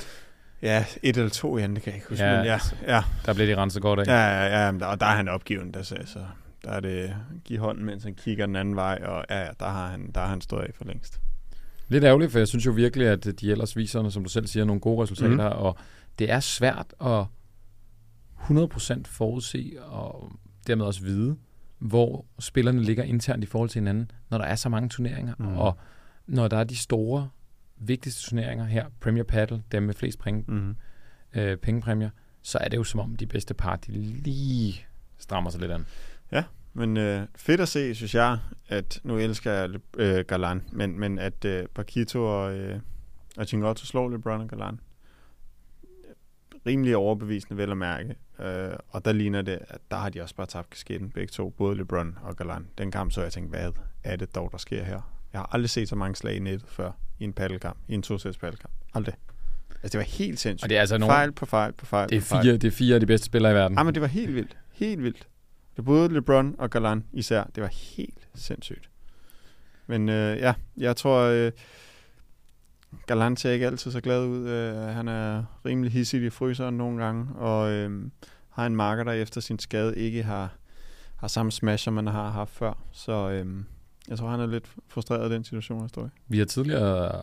[0.00, 0.06] 7-5-6-1?
[0.62, 2.24] Ja, et eller to igen, det kan jeg ikke huske.
[2.24, 4.04] Ja, Ja, men ja, altså, ja, Der blev de renset godt af.
[4.06, 6.18] ja, ja, ja og der er han opgiven, der, så, så
[6.64, 9.90] der er det give hånden, mens han kigger den anden vej, og ja, der har
[9.90, 11.20] han, der har han stået af for længst.
[11.88, 14.64] Lidt ærgerligt, for jeg synes jo virkelig, at de ellers viser, som du selv siger,
[14.64, 15.62] nogle gode resultater, mm.
[15.62, 15.76] og
[16.18, 17.24] det er svært at
[18.50, 20.32] 100% forudse og
[20.66, 21.36] dermed også vide,
[21.78, 25.46] hvor spillerne ligger internt i forhold til hinanden, når der er så mange turneringer, mm.
[25.46, 25.78] og
[26.26, 27.28] når der er de store,
[27.76, 30.76] vigtigste turneringer her, Premier Paddle, dem med flest penge, Mm-hmm.
[31.34, 32.10] øh, pengepræmier,
[32.42, 34.86] så er det jo som om de bedste par, de lige
[35.18, 35.86] strammer sig lidt an.
[36.76, 41.18] Men øh, fedt at se, synes jeg, at nu elsker jeg øh, Galan, men, men
[41.18, 42.80] at øh, Paquito og, øh,
[43.36, 44.80] og Chingotto slår LeBron og Galan.
[46.66, 48.14] Rimelig overbevisende, vel at mærke.
[48.40, 51.50] Øh, og der ligner det, at der har de også bare tabt kasketten, begge to,
[51.50, 52.66] både LeBron og Galan.
[52.78, 53.72] Den kamp så jeg tænkte, hvad
[54.04, 55.00] er det dog, der sker her?
[55.32, 58.02] Jeg har aldrig set så mange slag i nettet før i en paddelkamp, i en
[58.02, 58.74] to-sæts paddelkamp.
[58.94, 59.14] Aldrig.
[59.82, 60.64] Altså, det var helt sindssygt.
[60.64, 62.70] Og det er altså nogle, Fejl på fejl på fejl det er fire, det er
[62.70, 63.78] fire af de bedste spillere i verden.
[63.78, 64.56] Ja, men det var helt vildt.
[64.72, 65.28] Helt vildt.
[65.76, 67.44] Det både LeBron og Galan især.
[67.54, 68.90] Det var helt sindssygt.
[69.86, 71.52] Men øh, ja, jeg tror, øh,
[73.06, 74.48] Galan ser ikke altid så glad ud.
[74.48, 78.10] Øh, han er rimelig hissig i fryseren nogle gange, og øh,
[78.50, 80.52] har en marker, der efter sin skade ikke har,
[81.16, 82.78] har samme smash, som man har haft før.
[82.92, 83.46] Så øh,
[84.08, 86.08] jeg tror, han er lidt frustreret af den situation, han står i.
[86.28, 87.22] Vi har tidligere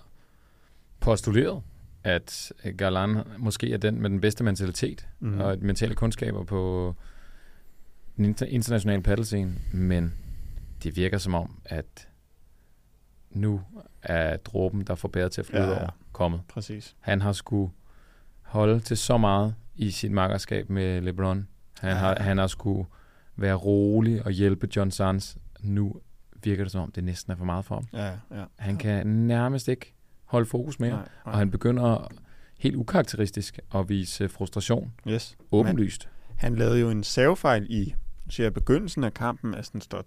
[0.99, 1.61] postuleret,
[2.03, 5.39] at Galan måske er den med den bedste mentalitet mm.
[5.39, 6.95] og mentale kundskaber på
[8.23, 10.13] den inter- internationale paddlescene, men
[10.83, 12.07] det virker som om, at
[13.29, 13.61] nu
[14.03, 16.41] er dråben, der får bæret til at flyde Ja, ja, over, kommet.
[16.47, 16.95] Præcis.
[16.99, 17.71] Han har skulle
[18.41, 21.47] holde til så meget i sit makkerskab med LeBron.
[21.79, 21.95] Han, Ja.
[21.95, 22.85] har, han har skulle
[23.35, 25.37] være rolig og hjælpe John Sands.
[25.59, 25.95] Nu
[26.43, 27.87] virker det som om, det næsten er for meget for ham.
[27.93, 28.43] Ja, ja.
[28.59, 29.93] Han kan nærmest ikke
[30.25, 32.07] holde fokus mere, Nej, og han begynder
[32.59, 34.93] helt ukarakteristisk at vise frustration.
[35.07, 35.37] Yes.
[35.51, 36.09] Åbenlyst.
[36.37, 37.95] Han lavede jo en savefejl i
[38.29, 40.03] siger jeg, begyndelsen af kampen, altså den står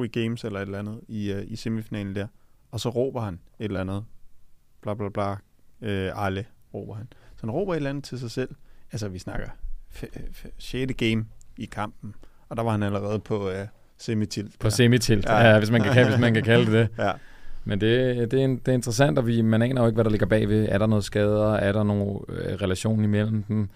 [0.00, 2.26] 3-2 i games eller et eller andet i, uh, i semifinalen der,
[2.70, 4.04] og så råber han et eller andet,
[4.82, 5.30] bla bla bla,
[5.82, 7.06] øh, Arle råber han.
[7.36, 8.50] Så han råber et eller andet til sig selv.
[8.92, 9.46] Altså vi snakker
[10.58, 10.92] 6.
[10.96, 11.26] game
[11.56, 12.14] i kampen,
[12.48, 13.54] og der var han allerede på uh,
[13.98, 14.58] semitilt.
[14.58, 15.38] På semitilt, Ja.
[15.38, 15.50] ja.
[15.52, 16.88] ja, hvis, man kan, hvis man kan kalde det det.
[17.04, 17.12] Ja,
[17.64, 20.10] Men det, det, er, det er interessant, og vi, man aner jo ikke, hvad der
[20.10, 20.68] ligger bagved.
[20.68, 21.54] Er der noget skader?
[21.54, 23.68] Er der nogen øh, relation imellem dem?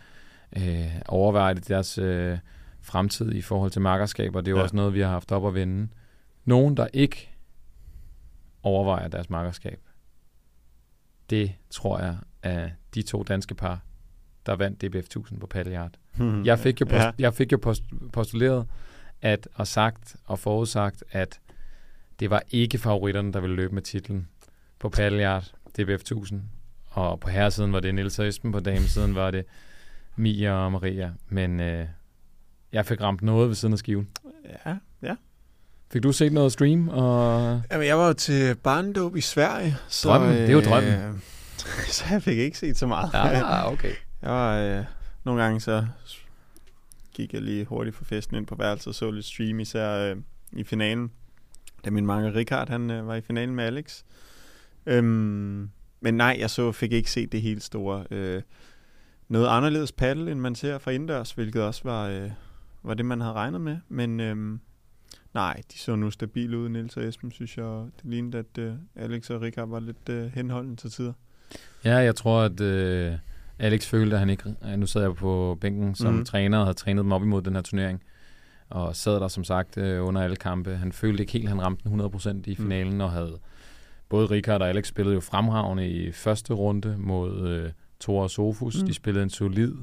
[0.56, 2.38] Øh, overvejer de deres øh,
[2.82, 4.40] fremtid i forhold til markerskaber?
[4.40, 4.62] Det er jo Ja.
[4.62, 5.88] også noget, vi har haft op at vende.
[6.44, 7.28] Nogen, der ikke
[8.62, 9.80] overvejer deres markerskab,
[11.30, 13.80] det tror jeg er de to danske par,
[14.46, 15.92] der vandt DBF 1000 på Paddelyard.
[16.44, 17.10] Jeg fik jo, post, Ja.
[17.18, 18.66] jeg fik jo post, postuleret
[19.22, 21.40] at, og sagt og forudsagt, at
[22.20, 24.28] det var ikke favoritterne, der ville løbe med titlen
[24.78, 26.42] på Paddelyard, DBF 1000.
[26.90, 29.44] Og på herresiden var det Niels og Esben, på damesiden var det
[30.16, 31.12] Mia og Maria.
[31.28, 31.86] Men øh,
[32.72, 34.08] jeg fik ramt noget ved siden af skiven.
[34.66, 35.14] ja, ja.
[35.92, 36.88] Fik du set noget stream?
[36.88, 39.76] Og Jamen, jeg var jo til barndåb i Sverige.
[39.88, 40.92] Så, Drømmen, det er jo drømmen.
[40.92, 41.14] Øh,
[41.96, 43.10] så jeg fik ikke set så meget.
[43.14, 43.92] ja, okay.
[44.22, 44.84] Jeg var, øh,
[45.24, 45.86] nogle gange så
[47.14, 50.16] gik jeg lige hurtigt fra festen ind på værelset og så lidt stream, især øh,
[50.52, 51.10] i finalen.
[51.84, 54.02] Da min mange Richard, han øh, var i finalen med Alex.
[54.86, 58.04] Øhm, men nej, jeg så fik ikke set det helt store.
[58.10, 58.42] Øh,
[59.28, 62.30] noget anderledes paddle, end man ser fra indendørs, hvilket også var, øh,
[62.82, 63.76] var det, man havde regnet med.
[63.88, 64.60] Men øhm,
[65.34, 67.64] nej, de så nu stabile ud, Niels og Esben, synes jeg.
[67.64, 71.12] Det lignede, at øh, Alex og Richard var lidt øh, henholdende til tider.
[71.84, 73.12] Ja, jeg tror, at øh,
[73.58, 74.54] Alex følte, at han ikke...
[74.76, 76.18] Nu sad jeg på bænken som Mhm.
[76.18, 76.24] mm.
[76.24, 78.02] træner og havde trænet dem op imod den her turnering.
[78.70, 80.76] Og sad der som sagt øh, under alle kampe.
[80.76, 82.56] Han følte ikke helt, at han ramte den 100% i Mm.
[82.56, 83.38] finalen, og havde...
[84.08, 88.76] Både Richard og Alex spillede jo fremragende i første runde mod øh, Thor og Sofus.
[88.76, 88.80] Mm.
[88.80, 88.86] Mm.
[88.86, 89.74] De spillede en solid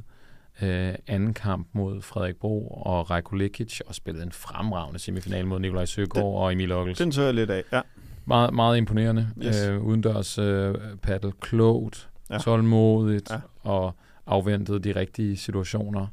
[0.61, 5.59] øh, anden kamp mod Frederik Bro og Rajko Lekic, og spillede en fremragende semifinal mod
[5.59, 6.97] Nikolaj Søgaard Den- og Emil Ockels.
[6.97, 7.81] Den så jeg lidt af, ja.
[8.25, 9.29] Meget, meget imponerende.
[9.45, 9.67] Yes.
[9.67, 12.37] Øh, udendørs øh, paddle klogt, Ja.
[12.37, 13.39] tålmodigt ja.
[13.63, 13.95] og
[14.25, 16.07] afventede de rigtige situationer.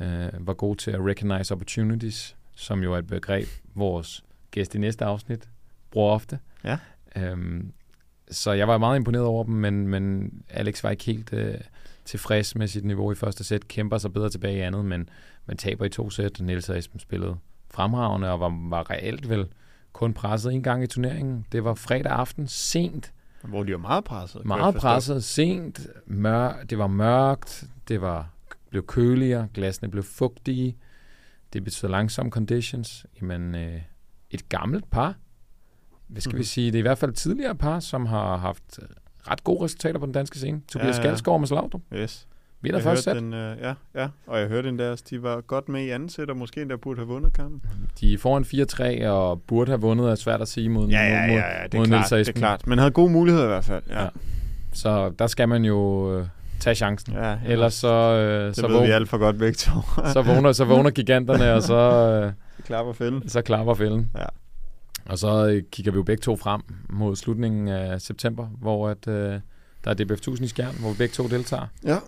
[0.00, 4.78] Øh, var god til at recognize opportunities, som jo er et begreb, vores gæst i
[4.78, 5.48] næste afsnit
[5.90, 6.38] bruger ofte.
[6.64, 6.78] Ja.
[7.16, 7.72] Øhm,
[8.30, 11.54] så jeg var meget imponeret over dem, men, men Alex var ikke helt øh,
[12.10, 13.68] tilfreds med sit niveau i første sæt.
[13.68, 15.08] Kæmper sig bedre tilbage i andet, men,
[15.46, 16.40] men taber i to sæt.
[16.40, 17.36] Niels og Esben spillede
[17.70, 19.46] fremragende og var, var reelt vel
[19.92, 21.46] kun presset en gang i turneringen.
[21.52, 24.44] Det var fredag aften, sent, Hvor de var meget presset.
[24.44, 28.30] meget presset, sent, mør, det var mørkt, det var
[28.70, 30.76] blev køligere, glasene blev fugtige,
[31.52, 33.06] det betyder langsomme conditions.
[33.20, 33.80] Jamen, øh,
[34.30, 35.14] et gammelt par,
[36.06, 36.34] hvad skal mm.
[36.34, 36.38] Mhm.
[36.38, 38.88] vi sige, det er i hvert fald tidligere par, som har haft øh,
[39.30, 40.60] ret gode resultater på den danske scene.
[40.68, 41.80] Tobias Ja, ja, med Slavdrup.
[41.94, 42.26] Yes.
[42.62, 43.22] Vinder Jeg først hørte sæt.
[43.24, 46.08] den, øh, ja, ja, og jeg hørte den der, de var godt med i anden
[46.08, 47.60] sæt, og måske endda burde have vundet kampen.
[48.00, 48.44] De er foran
[49.04, 51.64] 4-3 og burde have vundet, er svært at sige mod, Ja, ja, mod, ja, ja
[51.64, 52.66] det, mod er Niels klart, det er klart.
[52.66, 53.82] Men havde gode muligheder i hvert fald.
[53.90, 54.08] Ja, Ja.
[54.72, 56.26] Så der skal man jo øh,
[56.60, 57.12] tage chancen.
[57.12, 57.38] ja, ja.
[57.46, 59.70] Ellers så, øh, det så, ved vi vågner, alt for godt begge to.
[60.12, 61.74] så, vågner, så vågner giganterne, og så,
[62.24, 62.32] øh,
[62.66, 63.28] klapper fælden.
[63.28, 64.10] så klapper fælden.
[64.18, 64.24] Ja.
[65.04, 69.08] Og så øh, kigger vi jo begge to frem mod slutningen af september, hvor at,
[69.08, 69.40] øh,
[69.84, 71.66] der er DBF 1000 i Skjern, hvor vi begge to deltager.
[71.84, 71.98] Ja.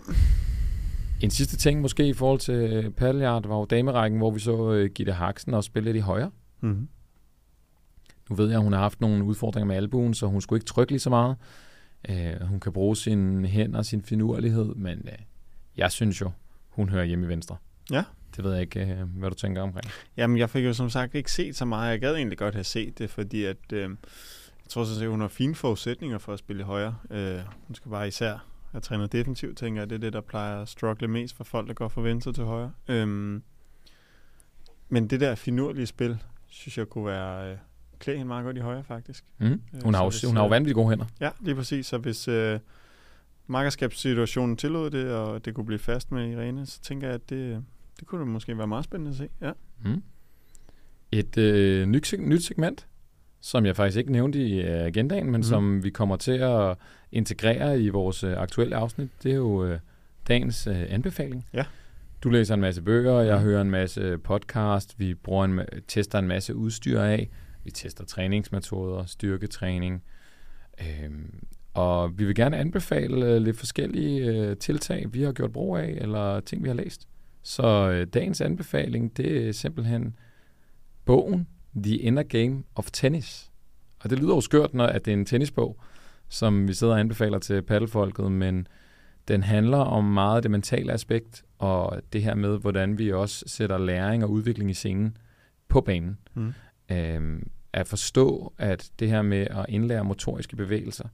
[1.20, 4.90] En sidste ting måske i forhold til paddleyard var jo damerækken, hvor vi så øh,
[4.90, 6.30] Gitte Haksen også spille lidt i højre.
[6.60, 6.88] Mm-hmm.
[8.30, 10.66] Nu ved jeg, at hun har haft nogle udfordringer med albuen, så hun skulle ikke
[10.66, 11.36] trykke lige så meget.
[12.08, 15.18] Øh, hun kan bruge sine hænder og sin finurlighed, men øh,
[15.76, 16.30] jeg synes jo,
[16.68, 17.56] hun hører hjemme i venstre.
[17.90, 18.04] Ja.
[18.36, 19.86] Det ved jeg ikke, øh, hvad du tænker omkring.
[20.16, 21.90] Jamen, jeg fik jo som sagt ikke set så meget.
[21.90, 23.88] Jeg gad egentlig godt have set det, fordi at, øh, jeg
[24.68, 26.96] tror sådan set, hun har fine forudsætninger for at spille højre.
[27.10, 29.90] Øh, hun skal bare især have trænet defensivt, tænker jeg.
[29.90, 32.44] Det er det, der plejer at struggle mest for folk, der går fra venstre til
[32.44, 32.72] højre.
[32.88, 33.42] Øhm,
[34.88, 37.56] men det der finurlige spil, synes jeg kunne være øh,
[37.98, 39.24] klæde hende meget godt i højre, faktisk.
[39.38, 39.46] Mm.
[39.46, 41.04] Øh, Hun, har jo, hvis, hun har jo øh, vanvittigt gode hænder.
[41.20, 41.86] Ja, lige præcis.
[41.86, 42.58] Så hvis øh,
[43.46, 47.64] markerskabssituationen tillod det, og det kunne blive fast med Irene, så tænker jeg, at det,
[48.02, 49.28] det kunne da måske være meget spændende at se.
[49.40, 49.52] Ja.
[49.84, 50.02] Mm.
[51.12, 52.86] Et øh, nyt, nyt segment,
[53.40, 55.42] som jeg faktisk ikke nævnte i øh, agendaen, men mm.
[55.42, 56.76] som vi kommer til at
[57.12, 59.78] integrere i vores øh, aktuelle afsnit, det er jo øh,
[60.28, 61.46] dagens øh, anbefaling.
[61.52, 61.64] Ja.
[62.22, 66.28] Du læser en masse bøger, jeg hører en masse podcast, vi bruger en, tester en
[66.28, 67.30] masse udstyr af,
[67.64, 70.02] vi tester træningsmetoder, styrketræning,
[70.80, 75.76] øhm, og vi vil gerne anbefale øh, lidt forskellige øh, tiltag, vi har gjort brug
[75.76, 77.08] af, eller ting, vi har læst.
[77.42, 80.16] Så øh, dagens anbefaling, det er simpelthen
[81.04, 83.50] bogen The Inner Game of Tennis.
[84.00, 85.80] Og det lyder jo skørt, når at det er en tennisbog,
[86.28, 88.66] som vi sidder og anbefaler til paddelfolket, men
[89.28, 93.78] den handler om meget det mentale aspekt, og det her med, hvordan vi også sætter
[93.78, 95.16] læring og udvikling i scenen
[95.68, 96.18] på banen.
[96.34, 96.52] Mm.
[96.90, 101.08] Øhm, at forstå, at det her med at indlære motoriske bevægelser,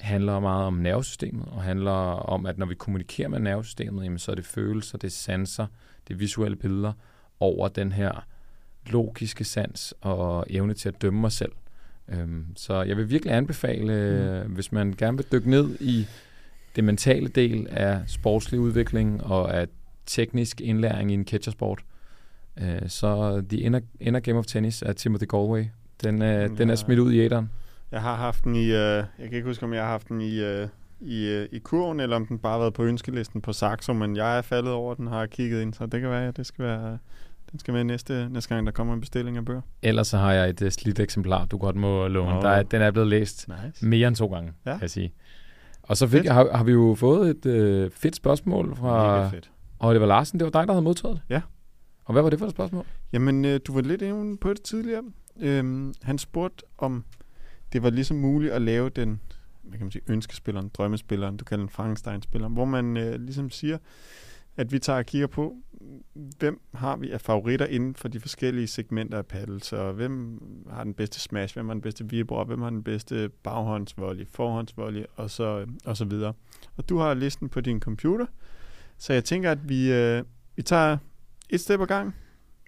[0.00, 4.30] handler meget om nervesystemet, og handler om, at når vi kommunikerer med nervesystemet, jamen, så
[4.30, 5.66] er det følelser, det er sanser,
[6.08, 6.92] det er visuelle billeder
[7.40, 8.26] over den her
[8.86, 11.52] logiske sans og evne til at dømme os selv.
[12.08, 14.54] Øhm, så jeg vil virkelig anbefale, mm.
[14.54, 16.06] hvis man gerne vil dykke ned i
[16.76, 19.68] det mentale del af sportslig udvikling og af
[20.06, 21.84] teknisk indlæring i en catchersport,
[22.56, 25.64] øh, så The Inner, Inner Game of Tennis af Timothy Galway,
[26.02, 27.50] den, øh, Den er smidt ud i æderen.
[27.92, 30.20] Jeg har haft den i, øh, jeg kan ikke huske, om jeg har haft den
[30.20, 30.68] i, øh,
[31.00, 34.16] i, øh, i kurven, eller om den bare har været på ønskelisten på Saxo, men
[34.16, 36.64] jeg er faldet over den, har kigget ind, så det kan være, at det skal
[36.64, 36.98] være,
[37.52, 39.60] den skal med næste, næste gang, der kommer en bestilling af bøger.
[39.82, 42.36] Ellers så har jeg et uh, slidt eksemplar, du godt må låne.
[42.36, 42.42] Åh.
[42.42, 43.86] Der er, den er blevet læst Nice.
[43.86, 44.70] mere end to gange, Ja.
[44.72, 45.12] kan jeg sige.
[45.82, 49.50] Og så fik har, har vi jo fået et øh, fedt spørgsmål fra fedt.
[49.80, 50.38] Oliver Larsen.
[50.40, 51.34] Det var dig, der havde modtaget det?
[51.34, 51.40] Ja.
[52.04, 52.84] Og hvad var det for et spørgsmål?
[53.12, 55.02] Jamen, øh, du var lidt inde på det tidligere.
[55.40, 57.04] Øhm, han spurgte, om
[57.72, 59.20] det var ligesom muligt at lave den,
[59.62, 63.78] hvad kan man sige, ønskespilleren, drømmespilleren, du kalder den Frankenstein-spilleren, hvor man øh, ligesom siger,
[64.56, 65.56] at vi tager og kigger på,
[66.14, 69.62] hvem har vi af favoritter inden for de forskellige segmenter af paddle.
[69.62, 73.28] Så hvem har den bedste smash, hvem har den bedste vibro, hvem har den bedste
[73.28, 76.32] baghåndsvolley, forhåndsvolley og så, og så videre.
[76.76, 78.26] Og du har listen på din computer,
[78.98, 80.24] så jeg tænker, at vi, øh,
[80.56, 80.98] vi tager
[81.50, 82.14] et step ad gang,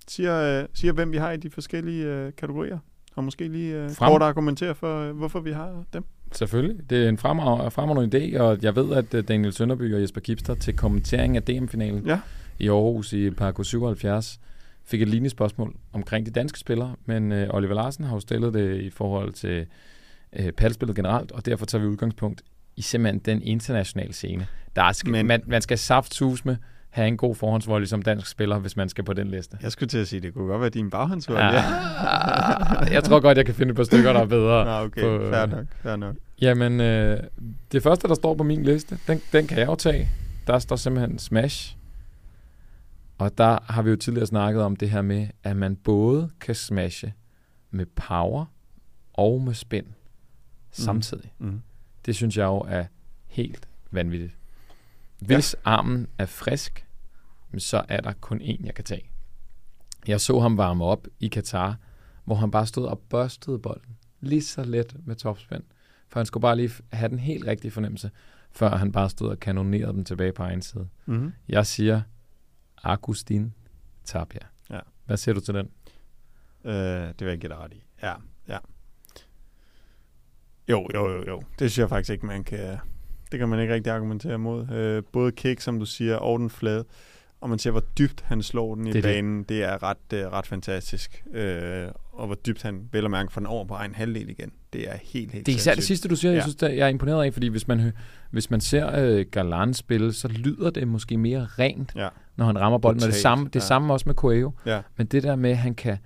[0.09, 2.79] siger, øh, siger hvem vi har i de forskellige øh, kategorier,
[3.15, 4.09] og måske lige øh, Frem.
[4.11, 6.05] kort argumentere for, øh, hvorfor vi har dem.
[6.33, 6.91] Selvfølgelig.
[6.91, 10.21] Det er en fremragende, fremragende idé, og jeg ved, at øh, Daniel Sønderby og Jesper
[10.21, 12.21] Kipster til kommentering af DM-finalen Ja.
[12.59, 14.41] i Aarhus i Parco 77
[14.87, 18.55] fik et lignende spørgsmål omkring de danske spillere, men øh, Oliver Larsen har jo stillet
[18.55, 19.67] det i forhold til
[20.33, 22.43] øh, paddelspillet generelt, og derfor tager vi udgangspunkt
[22.77, 24.47] i simpelthen den internationale scene.
[24.77, 26.57] Der skal, Men- men, man, man skal saftsus med
[26.95, 29.59] have en god forhåndsvolley som dansk spiller, hvis man skal på den liste.
[29.63, 31.39] Jeg skulle til at sige, det kunne godt være din baghåndsvold.
[31.39, 31.63] Ja.
[32.95, 34.65] jeg tror godt, jeg kan finde et par stykker, der er bedre.
[34.65, 36.17] Nå, okay, på, øh, fair nok, fair nok.
[36.41, 37.21] Jamen, øh,
[37.73, 40.09] det første, der står på min liste, den, den kan jeg jo tage.
[40.47, 41.77] Der står simpelthen Smash.
[43.19, 46.55] Og der har vi jo tidligere snakket om det her med, at man både kan
[46.55, 47.13] smashe
[47.71, 48.45] med power
[49.13, 49.87] og med spin
[50.71, 51.33] samtidig.
[51.39, 51.61] Mm.
[52.07, 52.85] Det synes jeg jo er
[53.27, 54.33] helt vanvittigt.
[55.19, 55.71] Hvis ja.
[55.71, 56.84] armen er frisk,
[57.61, 59.11] så er der kun én, jeg kan tage.
[60.07, 61.77] Jeg så ham varme op i Katar,
[62.25, 63.97] hvor han bare stod og børstede bolden.
[64.21, 65.63] Lige så let med topspin.
[66.09, 68.11] For han skulle bare lige have den helt rigtige fornemmelse,
[68.53, 70.89] før han bare stod og kanonerede dem tilbage på egen side.
[71.07, 71.33] Mm.
[71.49, 72.03] Jeg siger
[72.83, 73.55] Agustin
[74.05, 74.41] Tapia.
[74.71, 74.81] Ja.
[75.07, 75.69] Hvad siger du til den?
[76.65, 77.83] Øh, det vil jeg give dig ret i.
[78.03, 78.15] Ja,
[78.49, 78.59] ja.
[80.69, 81.43] Jo, jo, jo, jo.
[81.59, 82.79] Det synes jeg faktisk ikke, man kan...
[83.33, 84.71] Det kan man ikke rigtig argumentere mod.
[84.71, 86.85] Øh, både kick, som du siger, og den flade.
[87.41, 89.39] Og man ser, hvor dybt han slår den i Det banen.
[89.39, 89.49] Det.
[89.49, 91.25] det er ret, øh, ret fantastisk.
[91.35, 94.53] Øh, og hvor dybt han vel og mærke får den over på egen halvdel igen.
[94.73, 96.43] Det er helt, helt Det er især det sidste, du siger, jeg Ja.
[96.43, 97.93] synes, der, jeg er imponeret af, fordi hvis man,
[98.31, 102.09] hvis man ser øh, Galan spille, så lyder det måske mere rent, Ja.
[102.37, 103.03] når han rammer bolden.
[103.03, 103.61] Og det samme, det ja.
[103.61, 104.51] samme også med Coelho.
[104.67, 104.81] Ja.
[104.97, 105.99] Men det der med, at han kan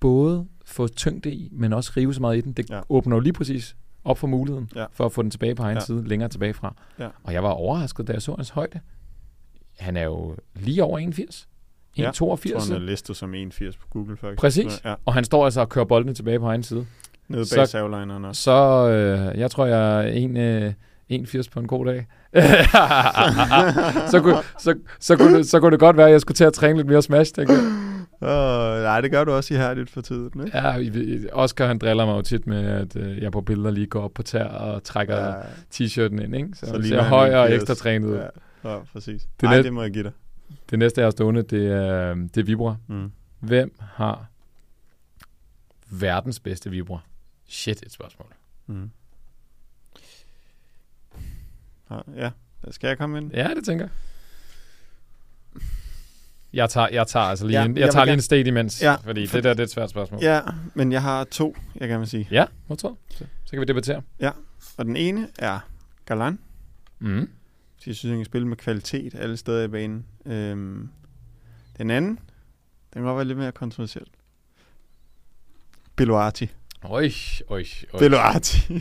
[0.00, 2.80] både få tyngde i, men også rive så meget i den, det Ja.
[2.88, 4.84] åbner jo lige præcis op for muligheden Ja.
[4.92, 5.80] for at få den tilbage på egen Ja.
[5.84, 6.74] side, længere tilbage fra.
[6.98, 7.08] Ja.
[7.24, 8.80] Og jeg var overrasket, da jeg så hans højde.
[9.78, 11.48] Han er jo lige over 81.
[11.98, 12.04] Ja, 1,82.
[12.06, 12.36] Jeg tror,
[12.72, 14.40] han er listet som 81 på Google, faktisk.
[14.40, 14.80] Præcis.
[14.84, 16.86] Ja, og han står altså og kører boldene tilbage på egen side.
[17.28, 18.42] nede bag savlineren også.
[18.42, 20.72] Så øh, jeg tror, jeg er en, øh,
[21.08, 22.06] 81 på en god dag.
[24.10, 26.44] så, kunne, så, så, kunne det, så kunne det godt være, at jeg skulle til
[26.44, 27.62] at træne lidt mere smash, tænker jeg.
[28.82, 30.58] Nej, det gør du også ihærdigt for tiden, ikke?
[30.58, 33.86] Ja, i- Oscar han driller mig jo tit med, at øh, jeg på billeder lige
[33.86, 35.32] går op på tær og trækker ja.
[35.74, 36.48] t-shirten ind, ikke?
[36.54, 37.60] Så, så ligner ser høj og 80.
[37.62, 38.16] ekstra trænet ud.
[38.16, 38.26] Ja,
[38.64, 39.22] ja præcis.
[39.22, 40.12] Det nej, net- det må jeg give dig.
[40.70, 42.76] Det næste, jeg har stående, det er, det er Vibra.
[42.86, 43.12] Mm.
[43.40, 44.26] Hvem har
[45.90, 46.98] verdens bedste Vibra?
[47.46, 48.28] Shit, et spørgsmål.
[48.66, 48.90] Mm.
[51.90, 52.30] Ja, ja,
[52.70, 53.32] skal jeg komme ind?
[53.34, 53.90] Ja, det tænker jeg.
[56.52, 58.22] Jeg tager, jeg tager altså lige, Ja, ja, en, jeg jeg tager lige en gerne-
[58.22, 60.20] state imens, Ja, fordi for- det der det er et svært spørgsmål.
[60.22, 60.40] Ja,
[60.74, 62.28] men jeg har to, jeg gerne vil sige.
[62.30, 62.96] Ja, modtaget.
[63.08, 64.02] Så, så kan vi debattere.
[64.76, 65.58] Og den ene er
[66.06, 66.38] Galan.
[66.98, 67.30] Mm.
[67.86, 70.06] Jeg synes, han kan spille med kvalitet alle steder i banen.
[70.26, 70.88] Øhm,
[71.78, 72.18] den anden, den
[72.92, 74.06] kan godt være lidt mere kontroversiel.
[75.96, 76.50] Beloati.
[76.82, 77.10] Oj,
[77.48, 77.98] oj, oj.
[77.98, 78.72] Beloati.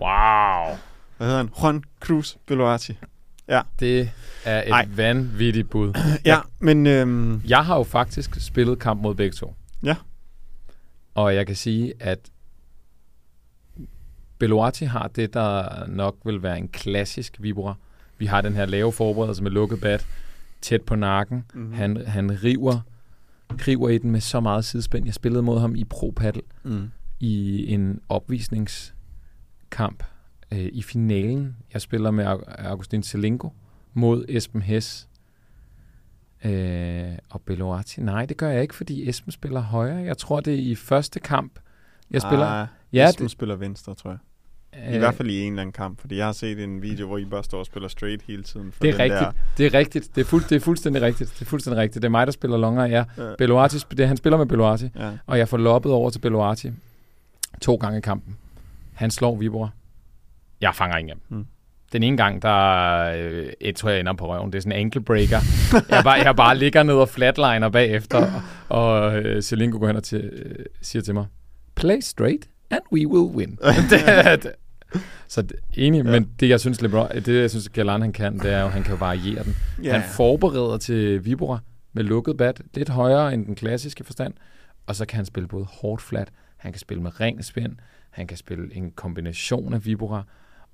[0.00, 0.76] Wow.
[1.16, 1.50] Hvad hedder han?
[1.62, 2.96] Juan Cruz Beloati.
[3.80, 4.10] Det
[4.44, 4.88] er et Ej.
[4.90, 5.92] Vanvittigt bud.
[6.24, 9.54] Ja, men øhm, Jeg har jo faktisk spillet kamp mod begge to.
[9.82, 9.96] Ja.
[11.14, 12.18] Og jeg kan sige, at
[14.38, 17.74] Beloati har det, der nok vil være en klassisk Vibra.
[18.18, 20.06] Vi har den her lave forberedelse med lukket bat,
[20.60, 21.44] tæt på nakken.
[21.54, 21.72] Mm.
[21.72, 22.80] Han, han river,
[23.50, 25.04] river i den med så meget sidespænd.
[25.04, 26.90] Jeg spillede mod ham i Pro Paddle mm.
[27.20, 30.04] i en opvisningskamp
[30.52, 31.56] øh, i finalen.
[31.72, 33.52] Jeg spiller med Au- Augustin Selinko
[33.94, 35.08] mod Esben Hess.
[36.44, 38.00] Øh, og Beloati.
[38.00, 39.96] Nej, det gør jeg ikke, fordi Esben spiller højre.
[39.96, 41.58] Jeg tror, det er i første kamp.
[42.10, 42.46] Jeg spiller...
[42.46, 44.18] Ah, ja, du det, spiller venstre, tror jeg.
[44.76, 47.06] I øh, hvert fald i en eller anden kamp, fordi jeg har set en video,
[47.06, 48.72] hvor I bare står og spiller straight hele tiden.
[48.72, 49.30] For Det er rigtigt.
[49.58, 50.14] Det er rigtigt.
[50.14, 51.30] Det er, fuld, det er fuldstændig rigtigt.
[51.34, 52.02] Det er fuldstændig rigtigt.
[52.02, 52.84] Det er mig, der spiller longer.
[52.86, 53.04] Ja.
[53.16, 54.88] Der, Beloati, sp- det, han spiller med Beloati.
[54.98, 55.10] ja.
[55.26, 56.70] Og jeg får loppet over til Beloati
[57.62, 58.36] to gange i kampen.
[58.94, 59.68] Han slår Vibora.
[60.60, 61.36] Jeg fanger ingen af dem.
[61.36, 61.46] Hmm.
[61.92, 64.52] Den ene gang, der øh, et tror jeg ender på røven.
[64.52, 65.38] Det er sådan en ankle breaker.
[65.94, 68.30] jeg, bare, jeg bare ligger ned og flatliner bagefter,
[68.68, 71.26] og, og øh, Selinko går hen og til, øh, siger til mig,
[71.74, 73.58] play straight, and we will win.
[73.90, 74.52] det, det,
[75.28, 76.10] så det, enig, Ja.
[76.10, 78.82] men det jeg synes, LeBron, det jeg synes, Galan han kan, det er jo, han
[78.82, 79.56] kan jo variere den.
[79.84, 79.92] Ja.
[79.98, 81.58] Han forbereder til Vibora
[81.92, 84.34] med lukket bat, lidt højere end den klassiske forstand,
[84.86, 87.76] og så kan han spille både hårdt flat, han kan spille med ren spænd,
[88.10, 90.22] han kan spille en kombination af Vibora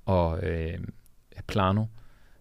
[0.07, 0.79] og øh,
[1.47, 1.85] Plano.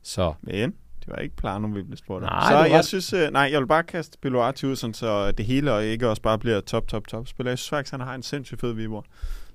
[0.04, 2.30] Så Men det var ikke Plano, vi blev spurgt om.
[2.32, 2.86] Nej, så jeg ret.
[2.86, 6.10] synes, øh, nej, jeg vil bare kaste Beloati ud, sådan, så det hele og ikke
[6.10, 7.52] også bare bliver top, top, top spiller.
[7.52, 9.02] Jeg synes faktisk, han har en sindssygt fed vibro.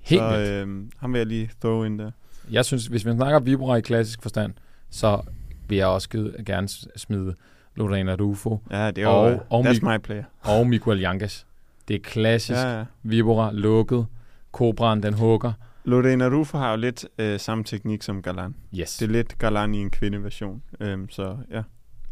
[0.09, 0.49] Helt så vildt.
[0.49, 2.11] øh, ham vil jeg lige throw ind der.
[2.51, 4.53] Jeg synes, hvis vi snakker Vibora i klassisk forstand,
[4.89, 5.21] så
[5.67, 6.09] vil jeg også
[6.45, 7.35] gerne smide
[7.75, 10.23] Lorena Rufo Ja, det er Og- jo, og that's Mik- my player.
[10.41, 11.45] og Miguel Yangas.
[11.87, 12.85] Det er klassisk Ja, ja.
[13.03, 14.05] Vibora, lukket,
[14.51, 15.53] Kobraen, den hugger.
[15.85, 18.55] Lorena Rufo har jo lidt øh, samme teknik som Galan.
[18.79, 20.61] Yes, Det er lidt Galan i en kvindeversion.
[20.79, 21.61] Øhm, så ja,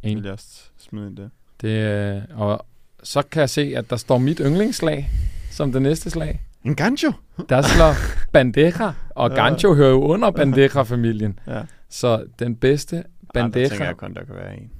[0.04, 0.16] enig.
[0.18, 1.30] vil jeg også smide ind der.
[1.62, 2.66] Det, øh, og
[3.04, 5.10] så kan jeg se, at der står mit yndlingsslag
[5.52, 6.42] som det næste slag.
[6.68, 7.12] En gancho!
[7.50, 7.94] Der slår
[8.32, 9.32] Bandeja, og.
[9.32, 11.40] Gancho hører jo under Bandeja-familien.
[11.48, 11.62] Ja.
[11.90, 13.04] Så den bedste
[13.36, 14.72] Ah, der tænker jeg kun, der kan være en.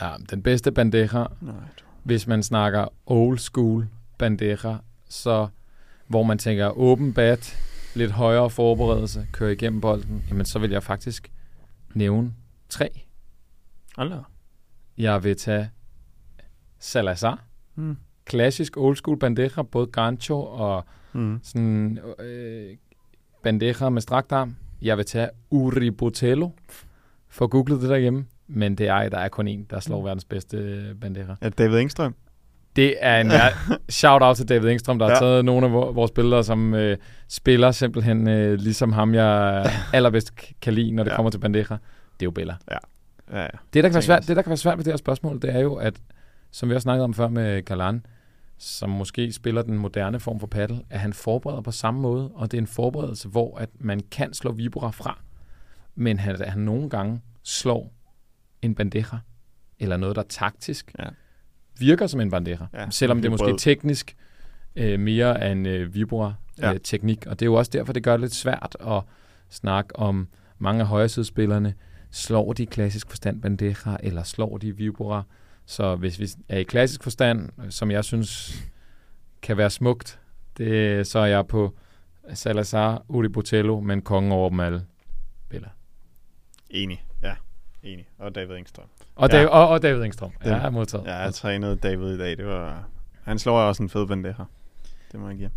[0.00, 1.06] ja, den bedste Bandeja,
[1.40, 1.54] Nej,
[2.02, 4.76] hvis man snakker old school Bandeja,
[5.08, 5.48] så
[6.06, 7.56] hvor man tænker åben bat,
[7.94, 11.30] lidt højere forberedelse, kører igennem bolden, jamen så vil jeg faktisk
[11.94, 12.32] nævne
[12.68, 12.88] tre.
[13.98, 14.22] Aldrig.
[14.98, 15.70] Jeg vil tage
[16.78, 17.44] Salazar,
[17.74, 17.96] Mm.
[18.30, 21.40] Klassisk old school Bandeja, både Gancho og Mm.
[21.42, 22.76] sådan øh,
[23.42, 24.56] bandeja med strakt arm.
[24.82, 26.48] Jeg vil tage Uri Botello.
[27.28, 28.26] For googlet det derhjemme.
[28.48, 31.26] Men det er, der er kun en, der slår verdens bedste øh, bandeja.
[31.42, 32.14] Ja, David Engstrøm.
[32.76, 33.30] Det er en
[33.88, 35.14] shout-out til David Engstrøm, der ja.
[35.14, 35.30] har Ja.
[35.30, 36.96] taget nogle af vor- vores spillere, som øh,
[37.28, 39.64] spiller simpelthen øh, ligesom ham, jeg
[39.94, 41.12] allerbedst kan lide, når det ja.
[41.12, 41.16] Ja.
[41.16, 41.62] kommer til bandeja.
[41.62, 41.78] Det er
[42.24, 42.54] jo Bella.
[42.70, 42.76] Ja,
[43.40, 43.46] ja.
[43.74, 45.54] Det der, kan være svært, det, der kan være svært ved det her spørgsmål, det
[45.54, 45.94] er jo, at,
[46.50, 48.06] som vi har snakket om før med Galan,
[48.62, 52.50] som måske spiller den moderne form for paddle, at han forbereder på samme måde, og
[52.50, 55.18] det er en forberedelse, hvor at man kan slå vibora fra,
[55.94, 57.92] men han, han nogle gange slår
[58.62, 59.18] en bandeja,
[59.78, 61.04] eller noget, der taktisk Ja.
[61.78, 63.58] virker som en bandeja, Ja, selvom det er måske brød.
[63.58, 64.16] teknisk
[64.76, 65.84] øh, mere er en øh, Ja.
[65.84, 69.02] vibora-teknik, og det er jo også derfor, det gør det lidt svært at
[69.48, 71.74] snakke om mange af højresidespillerne,
[72.10, 75.22] slår de klassisk forstand bandeja, eller slår de vibora,
[75.70, 78.62] så hvis vi er i klassisk forstand, som jeg synes
[79.42, 80.18] kan være smukt,
[80.58, 81.74] det, så er jeg på
[82.34, 84.82] Salazar, Uri Botello, men kongen over dem alle.
[85.48, 85.68] Bella.
[86.70, 87.34] Enig, ja.
[87.82, 88.08] Enig.
[88.18, 88.84] Og David Engstrøm.
[89.16, 89.36] Og, Ja.
[89.36, 90.30] David, og, og David Engstrøm.
[90.44, 91.04] Den- Ja, modtaget.
[91.06, 92.36] Ja, jeg trænede David i dag.
[92.36, 92.84] Det var...
[93.22, 94.34] Han slår også en fed bandeja.
[95.12, 95.50] Det må jeg give.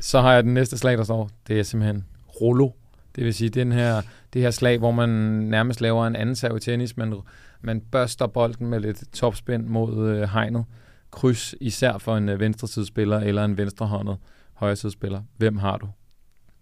[0.00, 1.30] Så har jeg den næste slag, der står.
[1.48, 2.04] Det er simpelthen
[2.40, 2.70] Rollo.
[3.16, 4.02] Det vil sige, den her,
[4.32, 6.96] det her slag, hvor man nærmest laver en anden serv i tennis.
[6.96, 7.14] Man,
[7.62, 10.64] man børster bolden med lidt topspænd mod øh, hegnet.
[11.10, 14.16] Kryds især for en øh, venstresidespiller eller en venstrehåndet
[14.54, 15.22] højresidespiller.
[15.36, 15.86] Hvem har du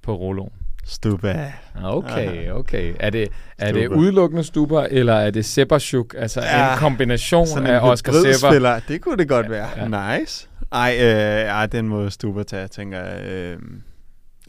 [0.03, 0.47] på Rollo?
[0.85, 1.53] Stuba.
[1.75, 2.95] Ah, Okay, okay.
[3.01, 3.29] Er det,
[3.59, 6.15] er det udelukkende Stuber, eller er det Seberchuk?
[6.19, 8.23] Altså Ja, en kombination Sådan af en Oscar Seber.
[8.29, 9.69] hybridspiller, det kunne det godt være.
[9.77, 9.99] Ja.
[9.99, 10.19] Ja.
[10.19, 10.49] Nice.
[10.73, 13.25] Ej, øh, ej, den må Stuber tage, tænker jeg.
[13.31, 13.59] Øh,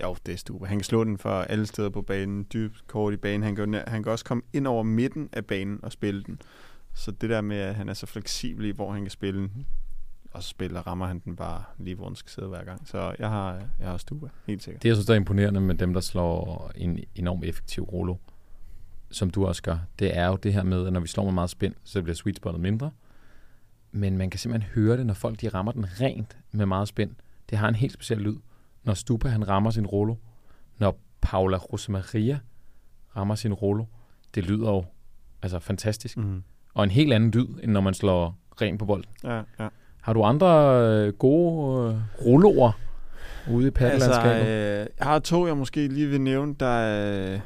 [0.04, 0.66] jo, det er Stuber.
[0.66, 3.44] Han kan slå den fra alle steder på banen, dybt kort i banen.
[3.44, 6.42] Han kan, han kan også komme ind over midten af banen og spille den.
[6.94, 9.66] Så det der med, at han er så fleksibel i, hvor han kan spille den,
[10.32, 12.88] og så spiller, rammer han den bare lige, hvor den skal sidde hver gang.
[12.88, 14.84] Så jeg har, jeg har Stuber, helt sikkert.
[14.84, 18.16] Det, jeg synes, der er imponerende med dem, der slår en enormt effektiv rolo,
[19.12, 21.34] som du også gør, det er jo det her med, at når vi slår med
[21.34, 22.92] meget spænd, så bliver sweet spotet mindre.
[23.92, 27.16] Men man kan simpelthen høre det, når folk de rammer den rent med meget spænd.
[27.50, 28.36] Det har en helt speciel lyd.
[28.88, 30.16] Når Stupa han rammer sin rolo,
[30.78, 32.40] når Paula Rosemaria
[33.16, 33.86] rammer sin rolo,
[34.36, 34.86] det lyder jo
[35.42, 36.18] altså fantastisk.
[36.18, 36.44] Mm.
[36.74, 39.12] Og en helt anden lyd, end når man slår rent på bolden.
[39.24, 39.68] Ja, ja.
[40.02, 40.48] Har du andre
[40.82, 42.72] øh, gode øh, roloer
[43.52, 44.30] ude i paddelandskabet?
[44.30, 46.56] Altså, øh, jeg har to, jeg måske lige vil nævne.
[46.60, 47.40] Der er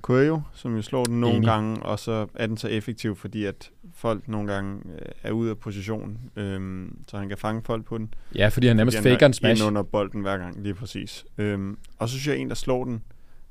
[0.00, 1.48] Coelho, som jo slår den nogle Enig.
[1.48, 3.70] gange, og så er den så effektiv, fordi at
[4.00, 7.98] folk nogle gange øh, er ude af position, øhm, så han kan fange folk på
[7.98, 8.14] den.
[8.34, 9.66] ja, fordi han nærmest Fordi han faker er en smash.
[9.66, 11.24] under bolden hver gang, lige præcis.
[11.38, 13.02] Øhm, og så synes jeg, en, der slår den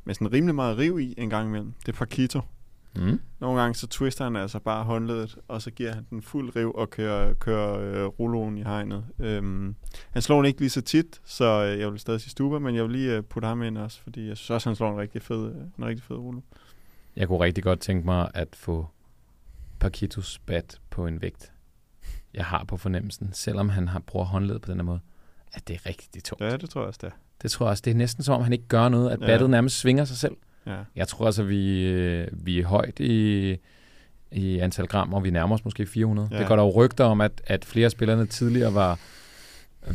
[0.06, 2.42] med sådan rimelig meget riv i en gang imellem, det er Paquito.
[2.96, 3.20] Mm.
[3.40, 6.72] Nogle gange så twister han altså bare håndledet, og så giver han den fuld riv
[6.76, 9.06] og kører, kører øh, rulloen i hegnet.
[9.20, 9.76] Øhm,
[10.12, 12.76] han slår den ikke lige så tit, så øh, jeg vil stadig sige Stuber, men
[12.76, 14.98] jeg vil lige øh, putte ham ind også, fordi jeg synes også, han slår en
[15.00, 16.42] rigtig fed, en rigtig fed rullo.
[17.16, 18.88] Jeg kunne rigtig godt tænke mig at få
[19.80, 21.52] Paquitos bat på en vægt.
[22.34, 25.00] Jeg har på fornemmelsen, selvom han har brugt håndled på den her måde,
[25.54, 26.44] at det er rigtig tungt.
[26.44, 27.16] Ja, det tror jeg også, det er.
[27.42, 27.82] Det tror jeg også.
[27.86, 29.26] Det er næsten som om, han ikke gør noget, at Ja.
[29.26, 30.36] battet nærmest svinger sig selv.
[30.68, 30.78] Ja.
[30.96, 33.56] Jeg tror altså, vi, øh, vi er højt i,
[34.32, 36.30] i antal gram, og vi nærmer os måske 400.
[36.32, 36.40] Ja.
[36.40, 39.00] Det går der jo rygter om, at, at flere af spillerne tidligere var,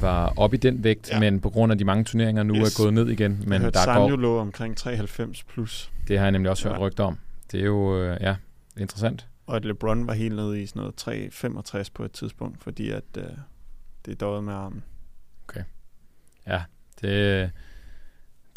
[0.01, 1.20] var op i den vægt, Ja.
[1.20, 2.78] men på grund af de mange turneringer nu Yes.
[2.78, 3.45] er gået ned igen.
[3.47, 6.87] Men jeg der går, lå omkring 93 plus, det har jeg nemlig også hørt Ja.
[6.87, 7.18] rygter om.
[7.53, 8.37] Det er jo, øh, ja,
[8.76, 9.26] interessant.
[9.47, 13.05] Og at LeBron var helt nede i sådan noget 365 på et tidspunkt, fordi at
[13.18, 13.24] øh,
[14.07, 14.84] det døde med armen.
[17.01, 17.51] Det,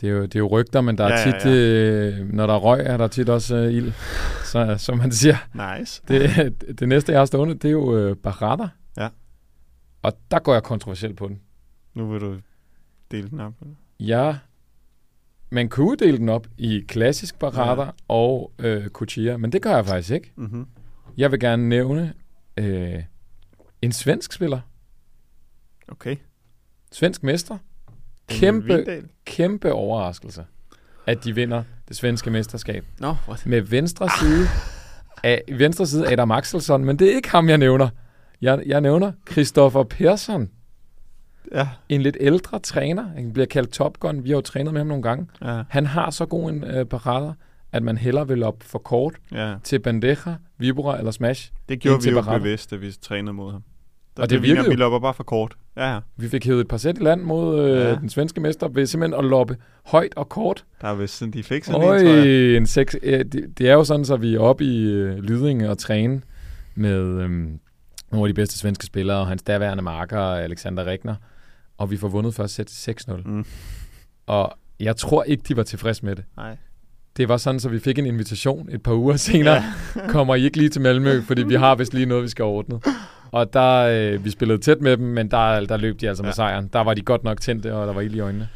[0.02, 2.48] det, er jo, det er jo rygter, men der er Ja, ja, tit, øh, når
[2.48, 3.92] der er røg, er der tit også øh, ild,
[4.52, 5.36] så, som man siger.
[5.80, 6.02] Nice.
[6.08, 8.68] Det, det næste, jeg har stående, det er jo øh, Barada.
[8.98, 9.10] Ja.
[10.02, 11.42] Og der går jeg kontroversielt på den.
[11.94, 12.38] Nu vil du
[13.12, 13.54] dele den op.
[14.00, 14.38] Ja,
[15.50, 17.90] man kunne dele den op i klassisk Barada Ja.
[18.08, 20.32] og øh, Kuchia, men det gør jeg faktisk ikke.
[20.36, 20.68] Mm-hmm.
[21.18, 22.14] Jeg vil gerne nævne
[22.58, 23.04] øh,
[23.82, 24.60] en svensk spiller.
[25.88, 26.16] Okay.
[26.92, 27.58] Svensk mester.
[28.28, 30.46] Kæmpe, kæmpe overraskelse,
[31.06, 32.86] at de vinder det svenske mesterskab.
[33.00, 33.46] Nå, what?
[33.46, 34.48] Med venstre side,
[35.24, 37.90] af, venstre side Adam Axelsson, men det er ikke ham, jeg nævner.
[38.42, 40.50] Jeg, jeg nævner Christoffer Persson,
[41.54, 41.68] Ja.
[41.90, 43.08] en lidt ældre træner.
[43.08, 44.24] Han bliver kaldt Top Gun.
[44.24, 45.28] Vi har jo trænet med ham nogle gange.
[45.42, 45.64] Ja.
[45.70, 47.36] Han har så god en øh, parade,
[47.72, 49.56] at man hellere vil op for kort ja.
[49.64, 50.16] til bandeja,
[50.58, 51.52] vibora eller smash.
[51.70, 52.38] Det gjorde vi jo Barada.
[52.38, 53.64] bevidst, da vi trænede mod ham.
[54.18, 54.78] Der Og det vi, virkede Vi jo.
[54.80, 55.56] lopper bare for kort.
[55.78, 56.00] Ja, ja.
[56.18, 57.90] Vi fik hævet et par sæt i land mod øh, Ja.
[57.90, 57.96] ja.
[57.96, 60.66] den svenske mester ved simpelthen at loppe højt og kort.
[60.82, 62.58] Der er vist sådan, de fik sådan en, Øj, tror jeg.
[62.58, 65.70] en seks, øh, det, det er jo sådan, så vi er oppe i øh, Lydinge
[65.70, 66.22] og træne
[66.76, 67.60] med øhm,
[68.12, 71.16] nogle af de bedste svenske spillere, og hans daværende marker, Alexander Regner,
[71.78, 72.70] og vi får vundet først sæt
[73.10, 73.14] 6-0.
[73.26, 73.46] Mm.
[74.28, 76.26] Og jeg tror ikke, de var tilfredse med det.
[76.38, 76.58] Nej.
[77.18, 79.64] Det var sådan, så vi fik en invitation et par uger senere.
[79.96, 80.08] Ja.
[80.14, 82.80] Kommer I ikke lige til Malmø, fordi vi har vist lige noget, vi skal ordne.
[83.32, 83.74] Og der,
[84.14, 86.34] øh, vi spillede tæt med dem, men der, der løb de altså med Ja.
[86.36, 86.70] sejren.
[86.74, 88.50] Der var de godt nok tændte, og der var ild i øjnene.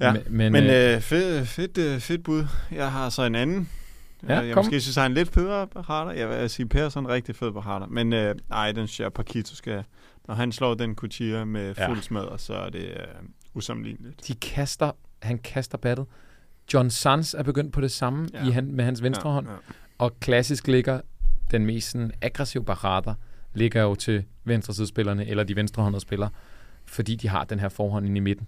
[0.00, 2.44] Ja, Men, men, Men øh, øh, fedt, øh, fedt, øh, fedt bud.
[2.72, 3.68] Jeg har så en anden
[4.28, 4.64] Ja, jeg kom.
[4.64, 6.18] måske synes, han er en lidt federe Barada.
[6.20, 7.84] Jeg vil sige, Per er sådan en rigtig fed Barada.
[7.90, 9.82] Men øh, nej, den synes jeg, Paquito skal...
[10.28, 11.88] Når han slår den Couture med Ja.
[11.88, 12.96] fuld smadre, så er det øh,
[13.54, 14.28] usammenligneligt.
[14.28, 14.90] De kaster,
[15.22, 16.06] han kaster battet.
[16.74, 18.42] John Sands er begyndt på det samme ja.
[18.42, 18.48] Ja.
[18.48, 19.46] i han, med hans venstre hånd.
[19.46, 19.58] Ja, ja.
[19.98, 21.00] Og klassisk ligger
[21.50, 23.14] den mest sådan, aggressive Barada,
[23.54, 26.30] ligger jo til venstresidespillerne, eller de venstrehåndede spillere,
[26.86, 28.46] fordi de har den her forhånd inde i midten.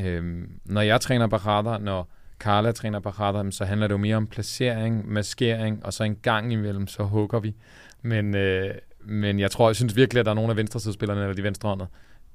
[0.00, 4.26] Øhm, når jeg træner Barada, når Carla træner Barada, så handler det jo mere om
[4.26, 7.54] placering, maskering, og så en gang imellem, så hugger vi.
[8.02, 11.34] Men, øh, men jeg tror, jeg synes virkelig, at der er nogle af venstresidespillerne, eller
[11.34, 11.88] de venstrehåndede,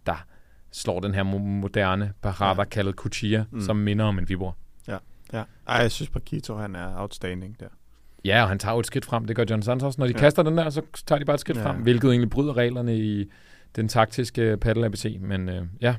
[0.05, 0.25] der
[0.71, 2.55] slår den her mo- moderne Barada, ja.
[2.57, 2.63] Ja.
[2.63, 3.61] kaldet Kuchia, mm.
[3.61, 4.57] Som minder om en vibor.
[5.37, 5.43] Ja.
[5.67, 7.67] Ej, jeg synes, Paquito, han er outstanding der.
[8.25, 9.25] Ja, og han tager jo et skridt frem.
[9.25, 10.01] Det gør John Sands også.
[10.01, 10.19] Når de ja.
[10.19, 11.65] Kaster den der, så tager de bare et skridt ja.
[11.65, 13.31] Frem, hvilket egentlig bryder reglerne i
[13.75, 15.17] den taktiske paddle ABC.
[15.19, 15.95] Men øh, ja,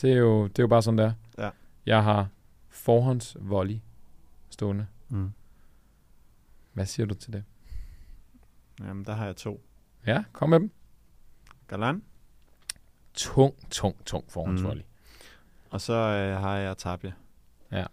[0.00, 1.12] det er, jo, det er jo bare sådan der.
[1.38, 1.50] Ja.
[1.86, 2.28] Jeg har
[2.68, 3.78] forhåndsvolley
[4.50, 4.86] stående.
[5.08, 5.30] Mm.
[6.72, 7.44] Hvad siger du til det?
[8.80, 9.62] Jamen, der har jeg to.
[10.06, 10.70] Ja, kom med dem.
[11.68, 12.02] Galan,
[13.14, 14.82] Tung, tung, tung forhåndsvolley.
[15.70, 17.12] og så øh, har jeg Tabia.
[17.72, 17.84] Ja.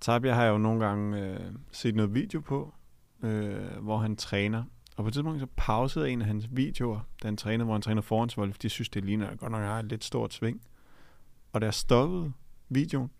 [0.00, 1.40] Tabia har jeg jo nogle gange øh,
[1.72, 2.74] set noget video på,
[3.22, 4.62] øh, hvor han træner.
[4.96, 7.82] Og på et tidspunkt så pausede en af hans videoer, da han træner, hvor han
[7.82, 10.60] træner forhåndsvolley, fordi jeg synes, det ligner godt nok, har et lidt stort sving.
[11.52, 12.32] Og da jeg stoppede
[12.68, 13.10] videoen,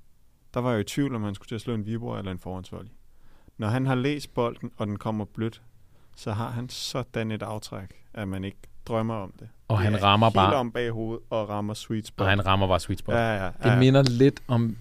[0.55, 2.39] der var jeg i tvivl, om han skulle til at slå en vibro eller en
[2.39, 2.91] forhåndsvolley.
[3.59, 5.63] Når han har læst bolden, og den kommer blødt,
[6.17, 9.49] så har han sådan et aftræk, at man ikke drømmer om det.
[9.69, 12.25] Og Det han er rammer helt bare, om bag hovedet og rammer sweet spot.
[12.25, 13.15] og han rammer bare sweet spot.
[13.15, 14.77] Ja, ja, ja, det ja, minder lidt om,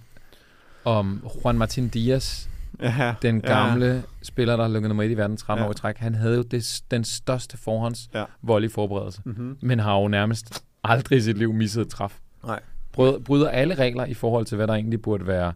[0.85, 2.47] om Juan Martin Diaz,
[2.81, 3.47] ja, den ja.
[3.59, 5.67] gamle spiller, der har lykket nummer 1 i verden 30 Ja.
[5.67, 5.97] år i træk.
[5.97, 8.23] Han havde jo det, den største forhånds Ja.
[8.41, 9.21] volley forberedelse.
[9.25, 9.57] Mm-hmm.
[9.61, 12.17] men har jo nærmest aldrig i sit liv misset et træf.
[12.45, 12.59] Nej.
[12.91, 15.53] Bryder, bryder alle regler i forhold til, hvad der egentlig burde være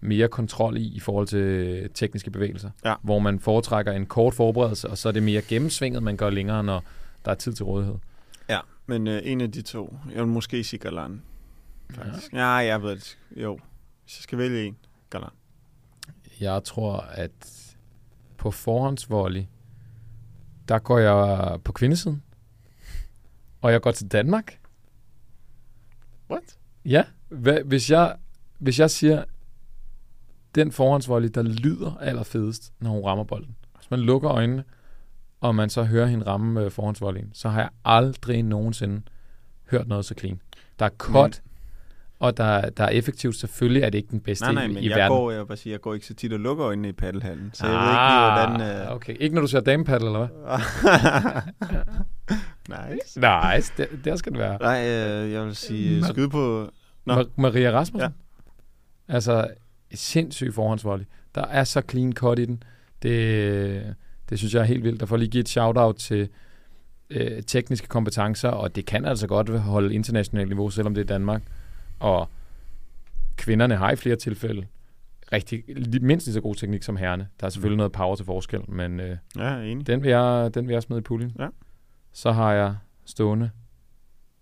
[0.00, 2.70] mere kontrol i, i forhold til tekniske bevægelser.
[2.84, 2.94] Ja.
[3.02, 6.64] Hvor man foretrækker en kort forberedelse, og så er det mere gennemsvinget, man gør længere,
[6.64, 6.84] når
[7.24, 7.94] der er tid til rådighed.
[8.48, 9.96] Ja, men øh, en af de to.
[10.14, 11.22] Jeg vil måske sige Galan,
[11.90, 12.32] faktisk.
[12.32, 13.18] Ja, jeg ved det.
[13.36, 13.58] Jo,
[14.10, 14.76] hvis jeg skal vælge en,
[15.10, 15.30] Galan.
[16.40, 17.76] Jeg tror, at
[18.36, 19.44] på forhåndsvolley,
[20.68, 22.22] der går jeg på kvindesiden.
[23.60, 24.60] Og jeg går til Danmark.
[26.30, 26.58] What?
[26.84, 27.04] Ja,
[27.64, 28.16] hvis, jeg,
[28.58, 29.24] hvis jeg siger,
[30.54, 33.56] den forhåndsvolley, der lyder allerfedest, når hun rammer bolden.
[33.76, 34.64] Hvis man lukker øjnene,
[35.40, 39.02] og man så hører hende ramme øh, forhåndsvolleyen, så har jeg aldrig nogensinde
[39.70, 40.40] hørt noget så clean.
[40.78, 41.42] Der er cut,
[42.20, 43.36] og der, der er effektivt.
[43.36, 45.16] Selvfølgelig er det ikke den bedste Nej, nej, men i jeg verden.
[45.16, 47.66] går, jeg bare sige, jeg går ikke så tit og lukker øjnene i paddelhallen, så
[47.66, 48.86] jeg ved ikke lige, hvordan...
[48.88, 48.94] Øh...
[48.96, 50.28] Okay, ikke når du ser damepaddle, eller hvad?
[52.94, 53.20] nice.
[53.20, 54.58] Nej, der, der skal det være.
[54.60, 56.70] Nej, øh, jeg vil sige, øh, Mar- skyde på...
[57.04, 57.20] Nå.
[57.22, 58.10] Ma- Maria Rasmussen?
[59.08, 59.14] Ja.
[59.14, 59.48] Altså,
[59.94, 61.04] sindssyg forhåndsvolley.
[61.34, 62.62] Der er så clean cut i den.
[63.02, 63.94] Det,
[64.30, 65.00] det synes jeg er helt vildt.
[65.00, 66.28] Der får lige give et shout-out til
[67.10, 71.42] øh, tekniske kompetencer, og det kan altså godt holde internationalt niveau, selvom det er Danmark.
[72.00, 72.28] Og
[73.36, 74.66] kvinderne har i flere tilfælde
[75.32, 75.64] rigtig,
[76.02, 77.28] mindst lige så god teknik som herrene.
[77.40, 79.86] Der er selvfølgelig noget power til forskel, men øh, Ja, enig.
[79.86, 81.36] den, vil jeg, den vil jeg smide i puljen.
[81.38, 81.48] Ja.
[82.12, 83.50] Så har jeg stående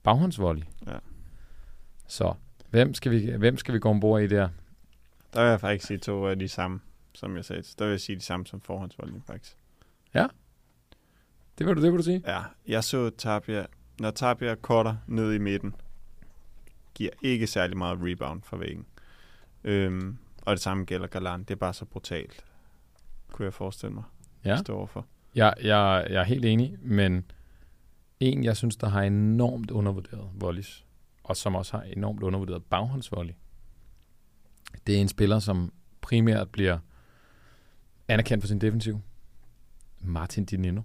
[0.02, 0.62] baghåndsvolley.
[0.86, 0.96] Ja.
[2.06, 2.34] Så
[2.70, 4.48] hvem skal, vi, hvem skal vi gå ombord i der?
[5.34, 6.80] Der vil jeg faktisk sige to af de samme,
[7.14, 7.62] som jeg sagde.
[7.78, 9.56] Der vil jeg sige de samme som forhåndsvoldning, faktisk.
[11.58, 12.22] Det vil du, det vil du sige?
[12.26, 13.66] Ja, jeg så Tapia,
[14.00, 15.74] når Tapia cutter ned i midten,
[16.98, 18.86] giver ikke særlig meget rebound fra væggen.
[19.64, 21.40] Øhm, og det samme gælder Galan.
[21.40, 22.44] Det er bare så brutalt,
[23.32, 24.04] kunne jeg forestille mig,
[24.44, 24.52] Ja.
[24.52, 25.06] at stå overfor.
[25.34, 27.24] Jeg, jeg, jeg er helt enig, men
[28.20, 30.84] en, jeg synes, der har enormt undervurderet volleys,
[31.24, 33.34] og som også har enormt undervurderet baghåndsvolley,
[34.86, 36.78] det er en spiller, som primært bliver
[38.08, 39.00] anerkendt for sin defensiv.
[40.00, 40.82] Martin Dinino.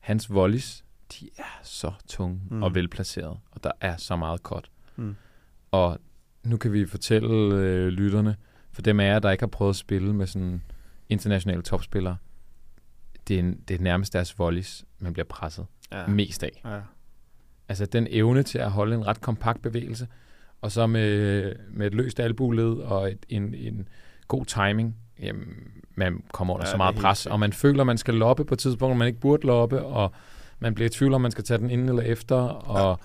[0.00, 2.62] Hans volleys, de er så tunge mm.
[2.62, 4.70] Og velplaceret, og der er så meget cut.
[4.96, 5.16] Mm.
[5.70, 5.98] Og
[6.42, 8.36] nu kan vi fortælle øh, lytterne,
[8.72, 10.62] for dem af jer, der ikke har prøvet at spille med sådan
[11.08, 12.16] internationale topspillere,
[13.28, 16.06] det er, det er nærmest deres volleys, man bliver presset Ja.
[16.06, 16.60] mest af.
[16.64, 16.78] ja.
[17.68, 20.08] Altså den evne til at holde en ret kompakt bevægelse,
[20.60, 23.88] og så med, med et løst albueled og et, en, en
[24.28, 25.48] god timing, jamen,
[25.94, 28.54] man kommer under Ja, ja, så meget pres, og man føler, man skal loppe på
[28.54, 30.12] et tidspunkt, man ikke burde loppe, og
[30.58, 33.00] man bliver i tvivl om, man skal tage den inden eller efter, og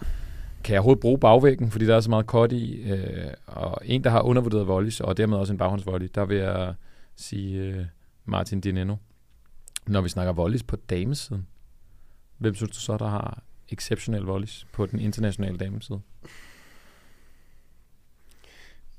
[0.64, 4.04] kan jeg overhovedet bruge bagvæggen, fordi der er så meget kort i, øh, og en,
[4.04, 6.74] der har undervurderet volleys, og dermed også en baghåndsvolley, der vil jeg
[7.16, 7.86] sige øh,
[8.26, 8.96] Martin Dineno.
[9.88, 11.48] Når vi snakker volleys på damesiden,
[12.38, 16.02] hvem synes du så, der har exceptionel volleys på den internationale dameside?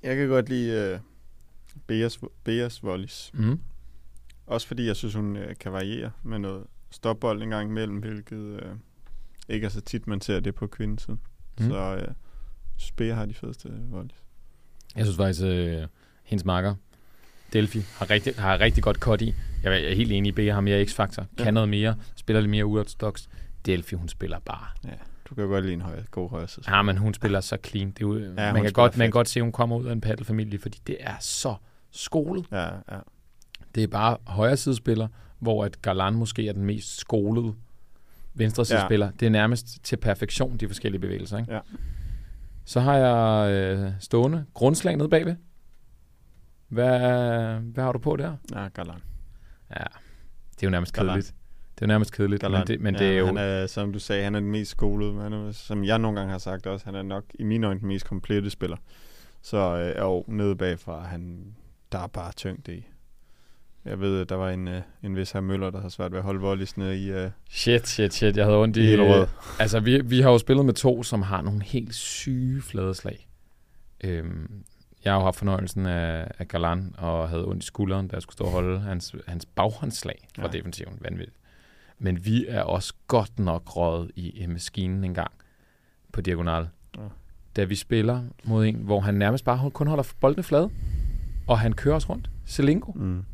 [0.02, 1.00] Jeg kan godt lide uh,
[1.86, 3.30] Beas, Beas volleys.
[3.34, 3.60] Mm.
[4.46, 8.38] Også fordi jeg synes, hun øh, kan variere med noget stopbold en gang imellem, hvilket
[8.38, 8.72] øh,
[9.48, 11.20] ikke er så tit, man ser det på kvindesiden.
[11.60, 11.68] Mm.
[11.70, 12.08] Så øh,
[12.78, 14.16] Speer har de fedeste volleys.
[14.96, 15.82] Jeg synes faktisk, øh,
[16.24, 16.74] hendes makker,
[17.52, 19.34] Delphi, har rigtig, har rigtig godt cut i.
[19.62, 21.50] Jeg er jeg er helt enig i, Bea har mere x-faktor, kan Ja.
[21.50, 23.26] noget mere, spiller lidt mere uorthodox.
[23.66, 24.66] Delphi, hun spiller bare.
[25.28, 26.76] Du kan jo godt lide en høj, god højre side.
[26.76, 27.90] Ja, men hun spiller så clean.
[27.90, 29.12] Det er jo, ja, man, kan godt, man kan fedt.
[29.12, 31.54] godt se, at hun kommer ud af en paddelfamilie, fordi det er så
[31.90, 32.46] skolet.
[32.52, 32.98] Ja, ja.
[33.74, 37.54] Det er bare højre sidespiller, hvor at Garland måske er den mest skolede
[38.34, 39.06] venstre sidespiller.
[39.06, 39.12] Ja.
[39.20, 41.38] Det er nærmest til perfektion, de forskellige bevægelser.
[41.38, 41.54] Ikke?
[41.54, 41.60] Ja.
[42.64, 45.36] Så har jeg øh, stående grundslag nede bagved.
[46.68, 46.98] Hvad,
[47.60, 48.36] hvad har du på der?
[48.54, 49.00] Ja, Galan.
[49.70, 49.84] Ja,
[50.54, 51.10] det er jo nærmest Galant.
[51.10, 51.34] kedeligt.
[51.74, 52.58] Det er nærmest kedeligt, Galan.
[52.60, 53.26] men det, men ja, det er jo...
[53.26, 55.20] Han er, som du sagde, han er den mest skolede.
[55.22, 57.80] Han er, som jeg nogle gange har sagt også, han er nok i mine øjne
[57.80, 58.76] den mest komplette spiller.
[59.42, 61.54] Så øh, jo, nede bagfra, han,
[61.92, 62.86] der er bare tyngde i.
[63.84, 66.18] Jeg ved, at der var en, øh, en vis her Møller, der har svært ved
[66.18, 68.36] at holde volleys nede i, øh, Shit, shit, shit.
[68.36, 68.94] Jeg havde ondt i i...
[68.94, 69.26] Øh,
[69.58, 73.28] altså, vi, vi har jo spillet med to, som har nogle helt syge fladeslag.
[74.04, 74.64] Øhm,
[75.04, 78.22] jeg har jo haft fornøjelsen af, af Galan, og havde ondt i skulderen, da jeg
[78.22, 80.58] skulle stå og holde hans, hans baghåndslag fra ja.
[80.58, 80.98] Defensiven.
[81.00, 81.36] Vanvittigt.
[81.98, 85.30] Men vi er også godt nok røget i, i maskinen en gang
[86.12, 86.68] på diagonal.
[86.96, 87.02] Ja.
[87.56, 90.70] Da vi spiller mod en, hvor han nærmest bare kun holder boldene flade,
[91.46, 92.30] og han kører os rundt.
[92.44, 92.92] Selingo.
[92.92, 93.24] Mm.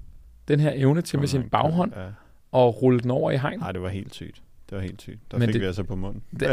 [0.49, 2.07] Den her evne til med sin baghånd Ja.
[2.53, 3.59] og rulle den over i hegn.
[3.59, 4.43] Nej, det var helt sygt.
[4.71, 5.31] Det var helt sygt.
[5.31, 6.23] Der Men fik det- vi altså på munden.
[6.41, 6.49] Det,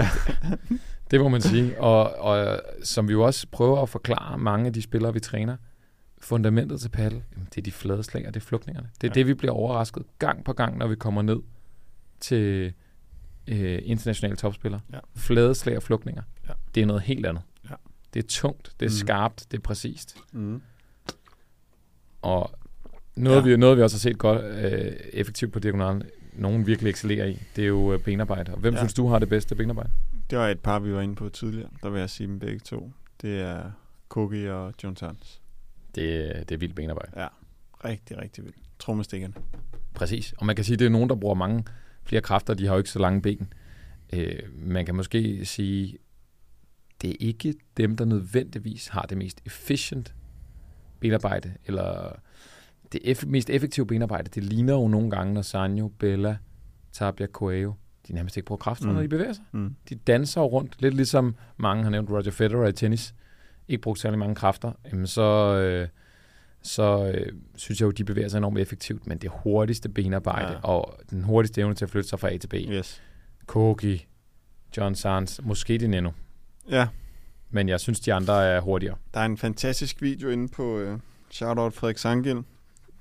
[1.12, 1.82] det må man sige.
[1.82, 5.58] Og, og som vi jo også prøver at forklare mange af de spillere, vi træner,
[6.18, 8.90] fundamentet til paddle, jamen, det er de flade slag, og det er flugtningerne.
[9.02, 9.14] Det er ja.
[9.14, 11.40] Det, vi bliver overrasket gang på gang, når vi kommer ned
[12.20, 12.74] til
[13.48, 14.82] øh, internationale topspillere.
[14.94, 15.00] Ja.
[15.16, 16.24] Flade slag og flugtninger.
[16.48, 16.54] Ja.
[16.76, 17.44] Det er noget helt andet.
[17.70, 17.76] Ja.
[18.14, 18.96] Det er tungt, det er Mhm.
[18.98, 20.18] skarpt, det er præcist.
[20.32, 20.62] Mm.
[22.22, 22.52] Og
[23.16, 23.42] noget, Ja.
[23.44, 26.04] vi, noget vi også har set godt øh, effektivt på diagonalen,
[26.34, 28.52] nogen virkelig excellerer i, det er jo øh, benarbejde.
[28.54, 28.80] Og hvem ja.
[28.80, 29.90] Synes du har det bedste benarbejde?
[30.30, 31.70] Det var et par, vi var inde på tidligere.
[31.84, 32.92] Der vil jeg sige dem begge to.
[33.22, 33.72] Det er
[34.10, 35.42] Kogi og John Sands.
[35.96, 37.12] Det, det er vildt benarbejde.
[37.22, 37.28] Ja,
[37.86, 38.58] rigtig, rigtig vildt.
[38.80, 39.34] Trommestikkerne.
[39.94, 40.34] Præcis.
[40.38, 41.64] Og man kan sige, at det er nogen, der bruger mange
[42.04, 42.54] flere kræfter.
[42.54, 43.54] De har jo ikke så lange ben.
[44.14, 45.98] Øh, man kan måske sige,
[47.02, 50.14] det er ikke dem, der nødvendigvis har det mest efficient
[51.00, 52.12] benarbejde, eller
[53.04, 54.30] det eff- mest effektive benarbejde.
[54.30, 56.38] Det ligner jo nogle gange, når Sanjo, Bella,
[56.94, 57.74] Tabia, Coelho,
[58.08, 58.94] de nærmest ikke bruger kræfter, mm.
[58.94, 59.44] Når de bevæger sig.
[59.52, 59.76] Mm.
[59.90, 63.16] De danser jo rundt, lidt ligesom mange har nævnt Roger Federer i tennis.
[63.68, 64.72] Ikke brugt særlig mange kræfter.
[64.92, 65.88] Jamen så, øh,
[66.62, 70.60] så øh, synes jeg jo, de bevæger sig enormt effektivt, men det hurtigste benarbejde ja.
[70.64, 72.54] Og den hurtigste evne til at flytte sig fra A til B.
[72.54, 73.02] Yes.
[73.46, 74.06] Kogi,
[74.78, 76.12] John Sands, måske det Neno.
[76.70, 76.88] Ja,
[77.50, 78.96] Men jeg synes, de andre er hurtigere.
[79.14, 81.00] der er en fantastisk video inde på øh,
[81.32, 82.44] shoutout Frederik Sangil,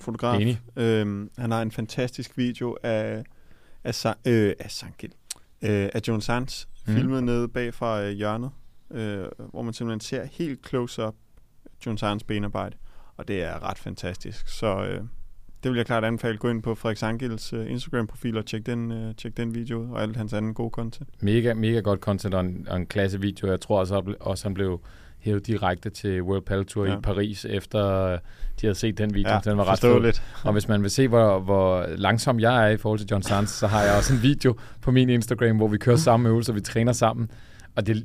[0.05, 0.41] fotograf.
[0.41, 0.61] Enig.
[0.77, 3.25] Øhm, han har en fantastisk video af,
[3.85, 5.13] af, Sa- øh, af Sangil,
[5.63, 6.95] øh, af John Sands, Mm.
[6.95, 8.51] filmet nede bag fra øh, hjørnet,
[8.91, 11.15] øh, hvor man simpelthen ser helt close-up
[11.87, 12.77] John Sands benarbejde,
[13.17, 14.49] og det er ret fantastisk.
[14.49, 15.01] Så øh,
[15.63, 16.39] det vil jeg klart anbefale.
[16.39, 19.91] Gå ind på Frederik Sangils øh, Instagram-profil og tjek den, øh, tjek den video ud,
[19.91, 21.09] og alt hans anden gode content.
[21.23, 23.49] Mega, mega godt content og en, og en klasse video.
[23.49, 24.81] Jeg tror også, også han blev
[25.25, 26.93] hævet direkte til World Paddle Tour ja.
[26.93, 26.99] Ja.
[26.99, 28.11] i Paris, efter
[28.61, 29.33] de havde set den video.
[29.33, 30.13] Ja, den var ret fed.
[30.45, 33.51] Og hvis man vil se, hvor, hvor langsom jeg er i forhold til John Sands,
[33.51, 36.61] så har jeg også en video på min Instagram, hvor vi kører samme øvelser, vi
[36.61, 37.31] træner sammen.
[37.77, 38.05] Og det,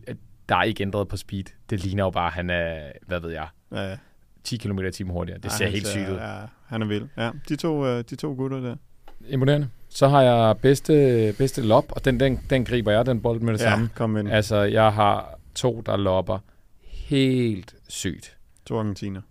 [0.49, 1.43] der er ikke ændret på speed.
[1.69, 3.95] Det ligner jo bare, at han er, hvad ved jeg, Ja,
[4.43, 5.39] 10 km i timen hurtigere.
[5.39, 6.15] Det Ej, ser helt sygt ud.
[6.15, 6.35] Ja,
[6.67, 7.07] han er vild.
[7.17, 8.75] Ja, de to, øh, de to gutter der.
[9.27, 9.67] Imponerende.
[9.89, 10.93] Så har jeg bedste,
[11.37, 13.89] bedste lop, og den, den, den griber jeg, den bold med det ja, samme.
[13.95, 14.29] kom ind.
[14.29, 16.39] Altså, jeg har to, der lopper
[17.09, 18.37] helt sygt.
[18.65, 19.21] To argentiner.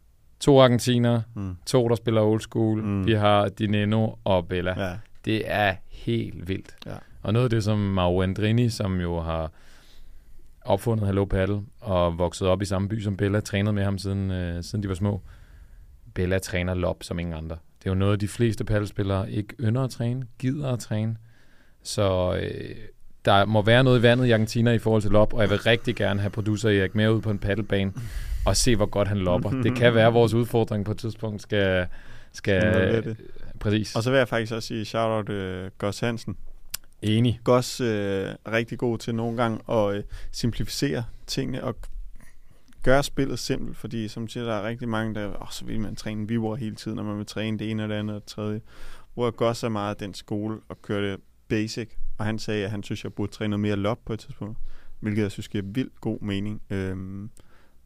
[0.41, 1.57] To argentiner, Mm.
[1.66, 2.83] to, der spiller old school.
[2.83, 3.07] Mm.
[3.07, 4.89] Vi har Dineno og Bella.
[4.89, 4.99] Ja.
[5.24, 6.76] Det er helt vildt.
[6.87, 6.97] Ja.
[7.22, 9.53] Og noget af det, som Mauro Andrini, som jo har
[10.64, 14.31] opfundet Hello Paddle og vokset op i samme by som Bella, trænet med ham siden,
[14.31, 15.20] øh, siden de var små.
[16.14, 17.57] Bella træner lop som ingen andre.
[17.79, 21.16] Det er jo noget, de fleste paddelspillere ikke ynder at træne, gider at træne.
[21.83, 22.76] Så øh,
[23.24, 25.58] der må være noget i vandet i Argentina i forhold til lop, og jeg vil
[25.58, 27.92] rigtig gerne have producer Erik med ud på en paddelbane
[28.46, 29.50] og se, hvor godt han lopper.
[29.50, 31.86] Det kan være, at vores udfordring på et tidspunkt skal...
[32.32, 32.62] skal
[33.04, 33.16] det.
[33.60, 33.96] præcis.
[33.96, 36.36] Og så vil jeg faktisk også sige shout-out uh, Gus Hansen.
[37.02, 37.40] Enig.
[37.44, 41.76] Gus uh, er rigtig god til nogle gange at uh, simplificere tingene og
[42.82, 45.80] gøre spillet simpelt, fordi som du siger, der er rigtig mange, der oh, så vil
[45.80, 48.22] man træne vibrer hele tiden, når man vil træne det ene og det andet og
[48.22, 48.60] det tredje.
[49.14, 51.88] Hvor Gus er meget den skole og køre det basic,
[52.18, 54.58] og han sagde, at han synes, jeg burde træne noget mere lop på et tidspunkt,
[55.00, 56.62] hvilket jeg synes giver vildt god mening.
[56.70, 57.30] Øhm,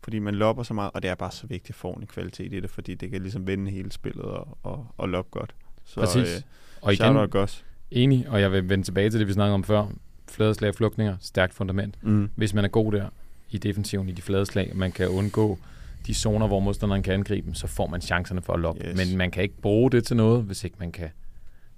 [0.05, 2.61] fordi man lopper så meget, og det er bare så vigtigt få en kvalitet i
[2.61, 5.55] det, fordi det kan ligesom vende hele spillet og, og, og loppe godt.
[5.85, 6.37] Så, Præcis.
[6.37, 6.43] Øh,
[6.81, 7.65] Og igen, out Gus.
[7.91, 9.87] enig, og jeg vil vende tilbage til det, vi snakkede om før.
[10.29, 11.99] Fladeslag flugtninger, stærkt fundament.
[12.03, 12.31] Mm.
[12.35, 13.09] Hvis man er god der
[13.51, 15.59] i defensiven, i de flade slag, man kan undgå
[16.07, 18.87] de zoner, hvor modstanderen kan angribe dem, så får man chancerne for at loppe.
[18.89, 18.97] Yes.
[18.97, 21.09] Men man kan ikke bruge det til noget, hvis ikke man kan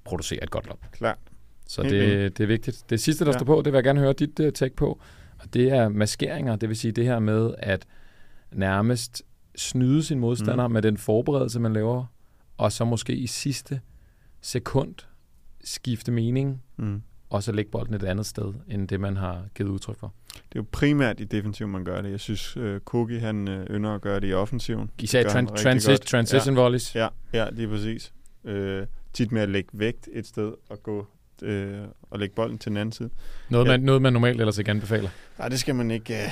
[0.05, 0.79] producere et godt lop.
[0.93, 1.19] Klart.
[1.67, 2.85] Så det, det er vigtigt.
[2.91, 3.39] Det sidste, der Ja.
[3.39, 5.01] står på, det vil jeg gerne høre dit uh, take på,
[5.41, 6.57] og det er maskeringer.
[6.57, 7.87] Det vil sige det her med at
[8.53, 9.23] nærmest
[9.57, 10.73] snyde sin modstander mm.
[10.73, 12.05] med den forberedelse, man laver,
[12.59, 13.81] og så måske i sidste
[14.41, 14.95] sekund
[15.65, 17.03] skifte mening, Mm.
[17.31, 20.15] og så lægge bolden et andet sted, end det, man har givet udtryk for.
[20.35, 22.11] Det er jo primært i defensiv, man gør det.
[22.11, 24.91] Jeg synes, øh, Kogi han øh, ynder at gøre det i offensiven.
[25.03, 26.01] Især tran- transi- godt.
[26.01, 26.95] transition volleys.
[26.95, 28.13] Ja, ja, lige præcis.
[28.45, 31.07] Øh, tit med at lægge vægt et sted og gå
[31.43, 31.79] øh,
[32.11, 33.11] og lægge bolden til den anden side.
[33.51, 33.71] Noget, Ja.
[33.71, 35.09] man, noget, man normalt ellers ikke anbefaler.
[35.39, 36.29] Nej, det skal man ikke, øh,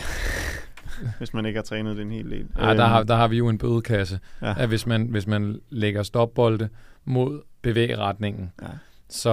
[1.19, 2.47] hvis man ikke har trænet den helt del.
[2.59, 4.47] Ej, der, har, der har vi jo en bødekasse, Øhm.
[4.47, 4.55] ja.
[4.59, 6.69] at hvis man, hvis man lægger stopbolde
[7.05, 8.67] mod bevægeretningen, Ja.
[9.09, 9.31] så,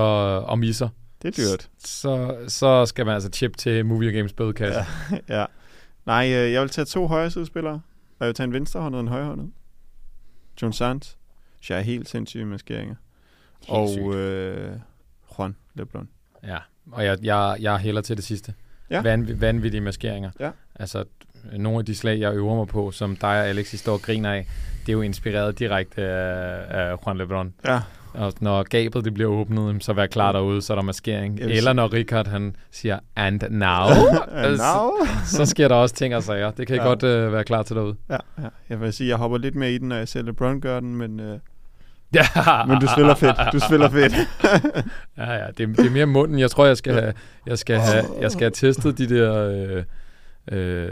[0.48, 0.90] og misser,
[1.22, 1.70] Det er dyrt.
[1.78, 4.80] så, så skal man altså chip til Movie Games bødekasse.
[5.12, 5.18] Ja.
[5.40, 5.46] ja.
[6.06, 7.82] Nej, øh, jeg vil tage to højre sidespillere, og
[8.20, 9.52] jeg vil tage en venstrehåndet og en højrehåndet.
[10.62, 11.18] John Sands,
[11.70, 12.96] jeg er helt sindssyge maskeringer.
[13.68, 14.82] og øh, Juan
[15.80, 16.08] Leblon.
[16.48, 16.58] ja.
[16.92, 18.54] Og jeg, jeg, jeg hælder til det sidste.
[18.90, 19.02] Ja.
[19.02, 20.32] Vanv- vanvittige maskeringer.
[20.40, 20.50] Ja.
[20.76, 21.04] Altså,
[21.58, 24.02] nogle af de slag, jeg øver mig på, som dig og Alex I står og
[24.02, 24.48] griner af,
[24.82, 27.54] det er jo inspireret direkte af, af Juan Lebron.
[27.66, 27.80] Ja,
[28.14, 31.38] Og når gabet det bliver åbnet, så vær klar derude, så er der maskering.
[31.38, 33.86] Vil Eller når Richard han siger, and now,
[34.46, 34.92] And now.
[35.26, 36.52] så sker der også ting og sager.
[36.52, 36.86] Det kan I Ja.
[36.86, 37.96] godt øh, være klar til derude.
[38.10, 40.62] ja, ja, jeg vil sige, jeg hopper lidt mere i den, når jeg ser LeBron
[40.62, 41.40] gør den, men, øh,
[42.14, 43.38] Ja, men du spiller fedt.
[43.54, 44.14] Du spiller fedt.
[45.18, 46.40] ja, ja det, er- det er mere munden.
[46.40, 47.14] Jeg tror, jeg skal have,
[47.46, 49.84] jeg skal have, jeg skal have testet de der, øh,
[50.88, 50.92] øh,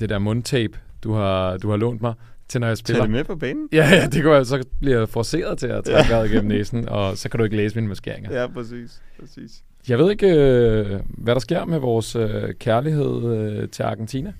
[0.00, 2.14] det der mundtape, du har, du har lånt mig,
[2.48, 3.02] til når jeg Tag spiller.
[3.02, 3.68] det med på banen.
[3.72, 6.88] Ja, ja, det går jeg, så bliver jeg forceret til at trække vejret gennem næsen,
[6.88, 8.40] og så kan du ikke læse mine maskeringer.
[8.40, 9.02] Ja, præcis.
[9.20, 9.62] præcis.
[9.88, 14.32] Jeg ved ikke, øh, hvad der sker med vores øh, kærlighed øh, til Argentina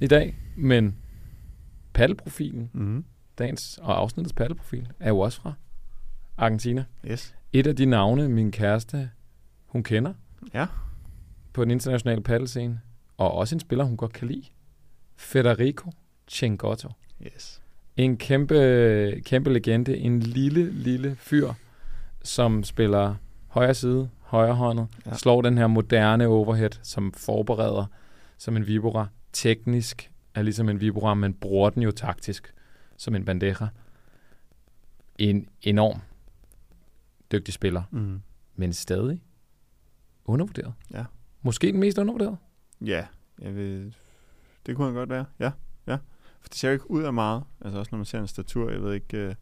[0.00, 0.94] i dag, men
[1.94, 3.04] paddelprofilen, Mm-hmm.
[3.38, 5.52] Dagens og afsnittets paddelprofil, er jo også fra
[6.36, 6.84] Argentina.
[7.10, 7.34] Yes.
[7.52, 9.10] Et af de navne, min kæreste,
[9.66, 10.12] hun kender
[10.54, 10.66] Ja.
[11.52, 12.80] på den internationale paddelscene,
[13.16, 14.42] og også en spiller, hun godt kan lide,
[15.16, 15.90] Federico
[16.28, 16.88] Cengotto.
[17.26, 17.62] Yes.
[17.96, 21.52] En kæmpe, kæmpe legende, en lille, lille fyr,
[22.22, 23.14] som spiller
[23.48, 25.14] højre side, højre håndet, ja.
[25.14, 27.86] slår den her moderne overhead, som forbereder
[28.38, 29.06] som en vibora.
[29.32, 32.52] Teknisk er ligesom en vibora, men bruger den jo taktisk
[32.96, 33.68] som en bandeja.
[35.18, 36.00] En enorm
[37.32, 38.20] dygtig spiller, Mm.
[38.54, 39.22] men stadig
[40.24, 40.74] undervurderet.
[40.90, 41.04] Ja.
[41.42, 42.36] Måske den mest undervurderet.
[42.80, 43.06] Ja,
[43.38, 43.96] jeg vil...
[44.66, 45.24] det kunne han godt være.
[45.38, 45.50] Ja,
[45.86, 45.98] ja.
[46.40, 47.44] For det ser jo ikke ud af meget.
[47.60, 49.36] Altså også når man ser en statur, jeg ved ikke...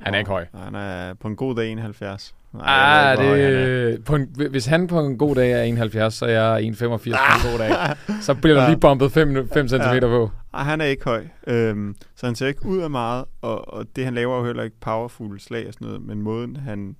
[0.00, 0.46] Han er ikke høj.
[0.52, 2.34] Nej, han er på en god dag 71.
[2.52, 3.56] Nej, Ah, hvor høj han er.
[3.90, 6.86] det, på en, hvis han på en god dag er 71, så er jeg 1,85
[6.86, 7.96] på en god dag.
[8.22, 8.68] Så bliver der Ja.
[8.68, 10.00] lige bumpet 5, 5 cm Ja.
[10.00, 10.30] på.
[10.54, 11.26] Ej, han er ikke høj.
[11.46, 14.44] Øhm, så han ser ikke ud af meget, og, og det han laver er jo
[14.46, 16.96] heller ikke powerful slag og sådan noget, men måden han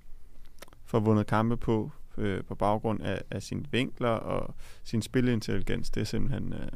[0.87, 6.01] får vundet kampe på, øh, på baggrund af, af sine vinkler og sin spilintelligens, det
[6.01, 6.69] er simpelthen, øh,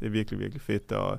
[0.00, 0.92] det er virkelig, virkelig fedt.
[0.92, 1.18] Og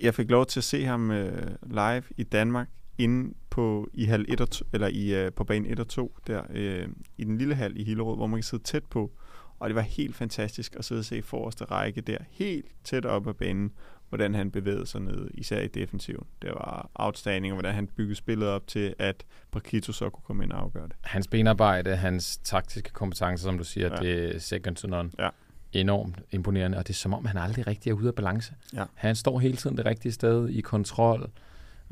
[0.00, 2.68] jeg fik lov til at se ham øh, live i Danmark,
[2.98, 6.16] inde på i hal 1 og 2, eller i, øh, på bane 1 og 2,
[6.26, 6.88] der øh,
[7.18, 9.12] i den lille hal i Hillerød, hvor man kan sidde tæt på.
[9.58, 13.28] Og det var helt fantastisk at sidde og se forreste række der, helt tæt op
[13.28, 13.72] ad banen,
[14.08, 16.26] hvordan han bevægede sig ned, især i defensiven.
[16.42, 20.44] Det var outstanding, og hvordan han byggede spillet op til, at Paquito så kunne komme
[20.44, 20.92] ind og afgøre det.
[21.00, 23.96] Hans benarbejde, hans taktiske kompetencer, som du siger, ja.
[23.96, 25.10] det er second to none.
[25.18, 25.28] Ja.
[25.72, 28.54] Enormt imponerende, og det er som om, han aldrig rigtig er ude af balance.
[28.74, 28.84] Ja.
[28.94, 31.30] Han står hele tiden det rigtige sted i kontrol,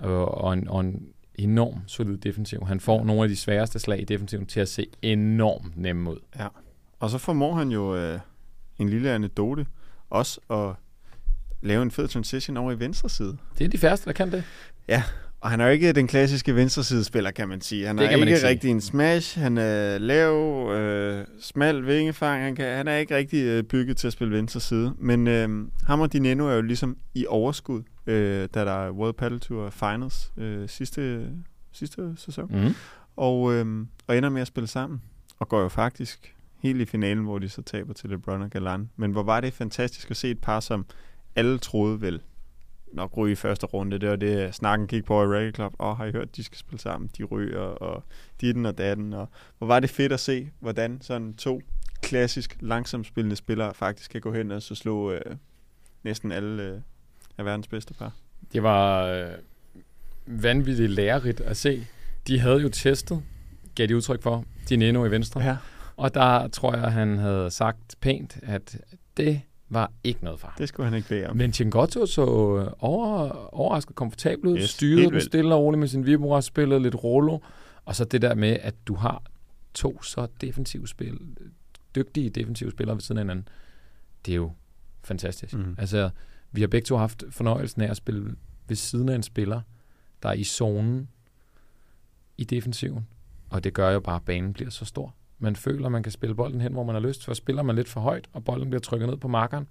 [0.01, 2.67] og, og, en, og en enorm solid defensiv.
[2.67, 6.19] Han får nogle af de sværeste slag i defensiven til at se enormt nemme ud.
[6.99, 8.21] Og så formår han jo øh,
[8.79, 9.67] en lille anekdote
[10.11, 10.75] også at
[11.63, 13.37] lave en fed transition over i venstre side.
[13.59, 14.45] Det er de færreste, der kan det.
[15.41, 17.87] Og han er jo ikke den klassiske venstresidespiller, kan man sige.
[17.87, 19.39] Han Det er ikke, ikke rigtig en smash.
[19.39, 20.35] Han er lav,
[20.73, 22.43] øh, smal vingefang.
[22.43, 24.95] Han, kan, han er ikke rigtig øh, bygget til at spille venstre side.
[24.99, 29.15] Men øh, ham og Dineno er jo ligesom i overskud, øh, da der er World
[29.15, 31.27] Paddle Tour Finals øh, sidste,
[31.73, 32.51] sidste sæson.
[32.51, 32.75] Mm.
[33.17, 35.03] Og, øh, og ender med at spille sammen.
[35.39, 38.91] Og går jo faktisk helt i finalen, hvor de så taber til LeBron og Galan.
[38.97, 40.87] Men hvor var det fantastisk at se et par, som
[41.37, 42.21] alle troede vel
[42.93, 43.99] nok ryge i første runde.
[43.99, 45.75] Det var det, snakken gik på i Reggae Club.
[45.81, 47.11] Åh, oh, har I hørt, de skal spille sammen?
[47.19, 48.05] De ryger, og
[48.41, 49.13] ditten og datten.
[49.13, 49.29] Og
[49.59, 51.61] hvor var det fedt at se, hvordan sådan to
[52.03, 55.37] klassisk langsomt spillende spillere faktisk kan gå hen og så slå øh,
[56.03, 56.81] næsten alle øh,
[57.39, 58.13] af verdens bedste par.
[58.53, 59.31] Det var øh,
[60.27, 61.87] vanvittigt lærerigt at se
[62.27, 63.23] de havde jo testet,
[63.75, 65.41] gav de udtryk for, Dineno i venstre.
[65.41, 65.57] Ja,
[65.97, 68.77] Og der tror jeg, han havde sagt pænt, at
[69.17, 70.55] det var ikke noget for ham.
[70.59, 71.37] det skulle han ikke bede om.
[71.37, 75.89] Men Chingotto så øh, over, overrasket komfortabel ud, Yes, styrede den stille og roligt med
[75.89, 77.39] sin vibra, spillede lidt rollo,
[77.85, 79.23] og så det der med, at du har
[79.75, 81.19] to så defensive spil,
[81.95, 83.49] dygtige defensive spillere ved siden af hinanden,
[84.27, 84.53] det er jo
[85.05, 85.55] fantastisk.
[85.55, 85.75] Mhm.
[85.79, 86.11] Altså,
[86.53, 88.35] vi har begge to haft fornøjelsen af at spille
[88.69, 89.61] ved siden af en spiller,
[90.23, 91.09] der er i zonen
[92.39, 93.07] i defensiven,
[93.51, 95.15] og det gør jo bare, at banen bliver så stor.
[95.43, 97.89] Man føler, man kan spille bolden hen, hvor man har lyst, for spiller man lidt
[97.89, 99.69] for højt, og bolden bliver trykket ned på markeren.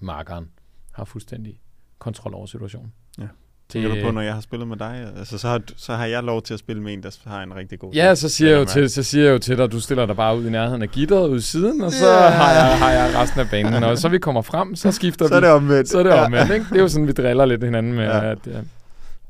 [0.00, 0.48] Markeren
[0.92, 1.60] har fuldstændig
[1.98, 2.92] kontrol over situationen.
[3.18, 3.24] Ja.
[3.68, 5.12] Tænker du på, når jeg har spillet med dig?
[5.18, 7.54] Altså, så har, så har jeg lov til at spille med en, der har en
[7.56, 9.72] rigtig god Ja, så siger, jeg jo til, så siger jeg jo til dig, at
[9.72, 12.28] du stiller dig bare ud i nærheden af gitteret ud siden, og så Ja.
[12.30, 13.80] har, jeg, har jeg resten af banen.
[13.80, 15.46] Når så vi kommer frem, så skifter Så er vi.
[15.46, 15.88] det omvendt.
[15.88, 16.66] Så er det omvendt, ikke?
[16.70, 18.16] Det er jo sådan, vi driller lidt hinanden med, Ja.
[18.16, 18.30] ja.
[18.30, 18.60] at, ja,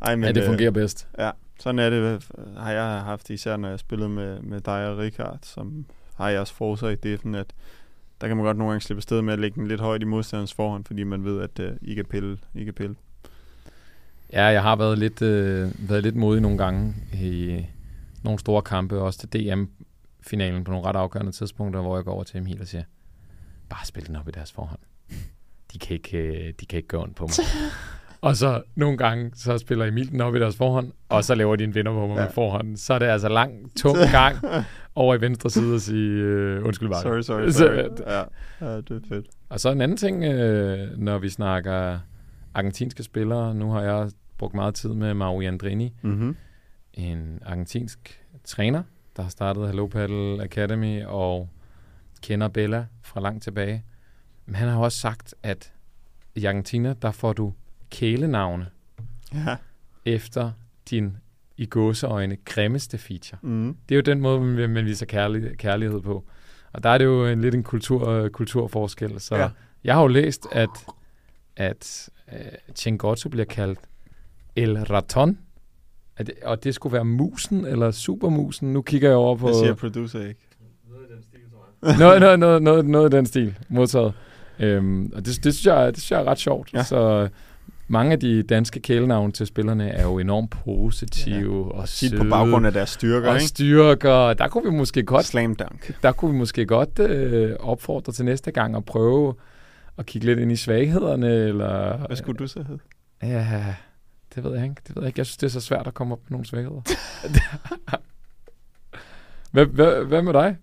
[0.02, 1.06] Ej, men, at det øh, fungerer bedst.
[1.18, 1.30] Ja,
[1.60, 4.98] sådan er det, øh, har jeg haft, især når jeg spillede med, med dig og
[4.98, 7.46] Richard, som har jeres forser i defen, at
[8.20, 10.04] der kan man godt nogle gange slippe sted med at lægge den lidt højt i
[10.04, 12.38] modstanders forhånd, fordi man ved, at uh, I kan pille.
[12.54, 12.96] I kan pille.
[14.32, 17.66] Ja, jeg har været lidt, øh, været lidt modig nogle gange i
[18.22, 22.24] nogle store kampe, også til DM-finalen på nogle ret afgørende tidspunkter, hvor jeg går over
[22.24, 22.84] til Emil og siger,
[23.68, 24.80] bare spil den op i deres forhånd.
[25.72, 27.32] De kan ikke, øh, de kan ikke gå ondt på mig.
[28.24, 31.56] og så nogle gange, så spiller Emil den op i deres forhånd, og så laver
[31.56, 32.22] de en vinder på mig Ja.
[32.22, 32.76] med forhånden.
[32.76, 34.36] Så er det altså lang, tung gang
[34.94, 37.02] over i venstre side og sige, øh, undskyld bare.
[37.02, 38.06] Sorry, sorry, Så- sorry.
[38.12, 38.22] Ja,
[38.72, 39.26] ja, det er fedt.
[39.48, 41.98] Og så en anden ting, øh, når vi snakker
[42.54, 43.54] argentinske spillere.
[43.54, 46.36] Nu har jeg brugt meget tid med Mauro Andrini, Mm-hmm.
[46.94, 48.82] en argentinsk træner,
[49.16, 51.48] der har startet Hello Paddle Academy og
[52.22, 53.84] kender Bella fra langt tilbage.
[54.46, 55.72] Men han har også sagt, at
[56.34, 57.52] i Argentina, der får du
[57.98, 58.66] kælenavne
[59.34, 59.56] Ja.
[60.04, 60.50] efter
[60.90, 61.16] din
[61.56, 63.38] i gåseøjne grimmeste feature.
[63.42, 63.76] Mm.
[63.88, 66.24] Det er jo den måde, man, viser kærlig, kærlighed på.
[66.72, 69.20] Og der er det jo en, lidt en kultur, kulturforskel.
[69.20, 69.48] Så Ja.
[69.84, 70.68] jeg har jo læst, at,
[71.56, 72.38] at uh,
[72.74, 73.78] Chingotto bliver kaldt
[74.56, 75.38] El Raton.
[76.16, 78.72] At, og det skulle være musen eller supermusen.
[78.72, 80.40] Nu kigger jeg over på Det siger producer ikke.
[81.98, 84.12] noget, noget, noget, noget, noget i den stil modtaget.
[84.58, 86.72] Øhm, og det, det, synes jeg, det synes jeg er ret sjovt.
[86.74, 86.82] Ja.
[86.82, 87.28] Så
[87.88, 91.72] mange af de danske kælenavne til spillerne er jo enormt positive ja.
[91.80, 92.22] og Sit søde.
[92.22, 93.46] på baggrund af deres styrker, og ikke?
[93.48, 94.32] styrker.
[94.32, 96.02] Der kunne vi måske godt Slam dunk.
[96.02, 99.34] der kunne vi måske godt øh, opfordre til næste gang at prøve
[99.98, 101.96] at kigge lidt ind i svaghederne, eller...
[102.06, 102.80] Hvad skulle du så hedde?
[103.22, 103.74] Ja,
[104.34, 104.76] det ved jeg ikke.
[104.88, 105.20] Det ved jeg ikke.
[105.20, 106.80] Jeg synes, det er så svært at komme op med nogle svagheder.
[109.52, 110.56] hvad, hvad, hvad med dig?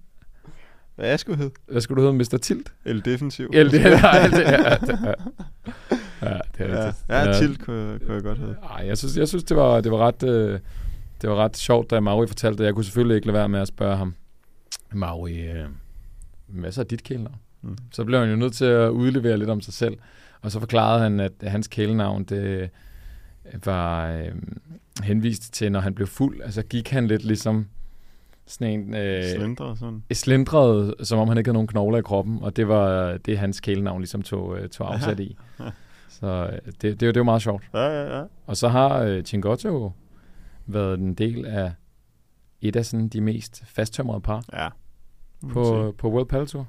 [0.95, 1.53] Hvad jeg skulle hedde?
[1.67, 2.37] Hvad skulle du hedde, Mr.
[2.41, 2.73] Tilt?
[2.85, 3.51] Eller defensiv.
[3.53, 4.39] Det, det, ja, det,
[5.03, 5.13] ja.
[6.21, 7.05] Ja, det er Ja, rigtigt.
[7.09, 8.55] ja tilt kunne, kunne jeg godt hedde.
[8.63, 10.59] Ej, jeg synes, jeg synes det, var, det, var ret, øh,
[11.21, 12.65] det var ret sjovt, da Mauri fortalte det.
[12.65, 14.15] Jeg kunne selvfølgelig ikke lade være med at spørge ham,
[14.93, 15.65] Mauri, øh,
[16.47, 17.35] hvad så er dit kælenavn?
[17.61, 17.77] Mm.
[17.91, 19.97] Så blev han jo nødt til at udlevere lidt om sig selv.
[20.41, 22.69] Og så forklarede han, at hans kælenavn, det
[23.65, 24.31] var øh,
[25.03, 26.41] henvist til, når han blev fuld.
[26.41, 27.67] Altså gik han lidt ligesom
[28.47, 28.95] sådan en...
[28.95, 30.03] Øh, Slendre og sådan.
[30.13, 33.59] slendrede, som om han ikke havde nogen knogler i kroppen, og det var det, hans
[33.59, 35.37] kælenavn ligesom tog, øh, tog afsat i.
[36.11, 37.63] Så øh, det, det, det, det var meget sjovt.
[37.73, 38.25] Ja, ja, ja.
[38.45, 39.91] Og så har øh, Chingotto jo
[40.65, 41.73] været en del af
[42.61, 44.67] et af sådan de mest fasttømrede par Ja.
[45.53, 46.67] på, på World Padel Tour.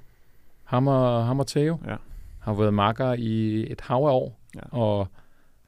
[0.65, 1.97] Ham og, ham og Theo Ja.
[2.39, 4.61] har været makker i et hav af år, Ja.
[4.79, 5.09] og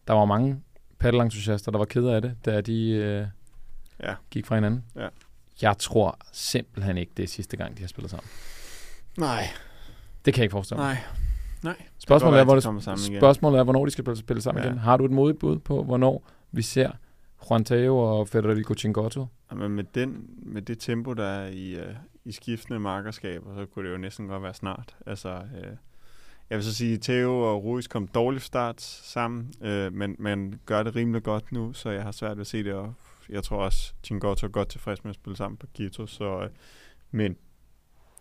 [0.08, 0.60] der var mange
[0.98, 3.26] paddelentusiaster, der var kede af det, da de øh,
[4.02, 4.14] Ja.
[4.30, 4.84] gik fra hinanden.
[4.96, 5.08] Ja.
[5.62, 8.28] Jeg tror simpelthen ikke, det er sidste gang, de har spillet sammen.
[9.18, 9.42] Nej,
[10.24, 10.92] Det kan jeg ikke forestille mig.
[10.94, 11.02] nej.
[11.98, 14.68] Spørgsmålet, er, hvor at de det, spørgsmålet er, hvornår de skal spille, sammen Ja.
[14.68, 14.78] igen.
[14.78, 16.90] Har du et modigt bud på, hvornår vi ser
[17.50, 19.26] Juan Theo og Federico Chingotto?
[19.54, 21.94] Men med, den, med det tempo, der er i, uh,
[22.24, 24.96] i skiftende markerskaber, så kunne det jo næsten godt være snart.
[25.06, 25.68] Altså, uh,
[26.50, 30.60] jeg vil så sige, at Theo og Ruiz kom dårligt start sammen, uh, men, men
[30.66, 32.72] gør det rimelig godt nu, så jeg har svært ved at se det.
[32.72, 32.94] Og
[33.28, 36.38] jeg tror også, Chingotto er godt tilfreds med at spille sammen på Quito, så...
[36.38, 36.46] Uh,
[37.10, 37.36] men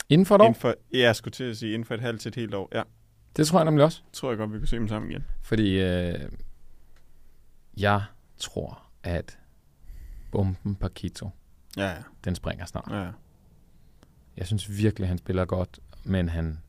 [0.09, 0.45] Inden for et år?
[0.45, 2.53] inden for, ja, jeg skulle til at sige, inden for et halvt til et helt
[2.53, 2.81] år, ja,
[3.35, 4.01] Det tror jeg nemlig også.
[4.13, 5.23] tror jeg godt, vi kan se dem sammen igen.
[5.41, 6.19] Fordi øh,
[7.77, 8.01] jeg
[8.37, 9.37] tror, at
[10.31, 11.29] bomben Paquito,
[11.77, 11.95] Ja, ja.
[12.25, 12.87] den springer snart.
[12.91, 13.07] ja.
[14.37, 16.59] Jeg synes virkelig, han spiller godt, men han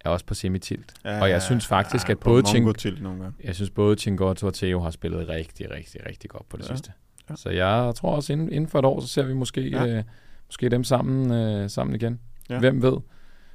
[0.00, 0.94] er også på semitilt.
[1.04, 3.34] ja Og jeg synes faktisk, at på både Ching-.
[3.44, 6.68] Jeg synes både Chingotto og Theo har spillet rigtig, rigtig, rigtig godt på det Ja.
[6.72, 6.76] ja.
[6.76, 6.92] sidste.
[7.28, 7.32] Ja.
[7.32, 7.36] Ja.
[7.36, 9.84] Så jeg tror også, inden, inden for et år, så ser vi måske, Ja.
[9.84, 9.96] ja.
[9.98, 10.04] øh,
[10.46, 12.20] måske dem sammen, øh, sammen igen.
[12.48, 12.54] Ja.
[12.54, 12.60] Ja.
[12.60, 12.96] Hvem ved?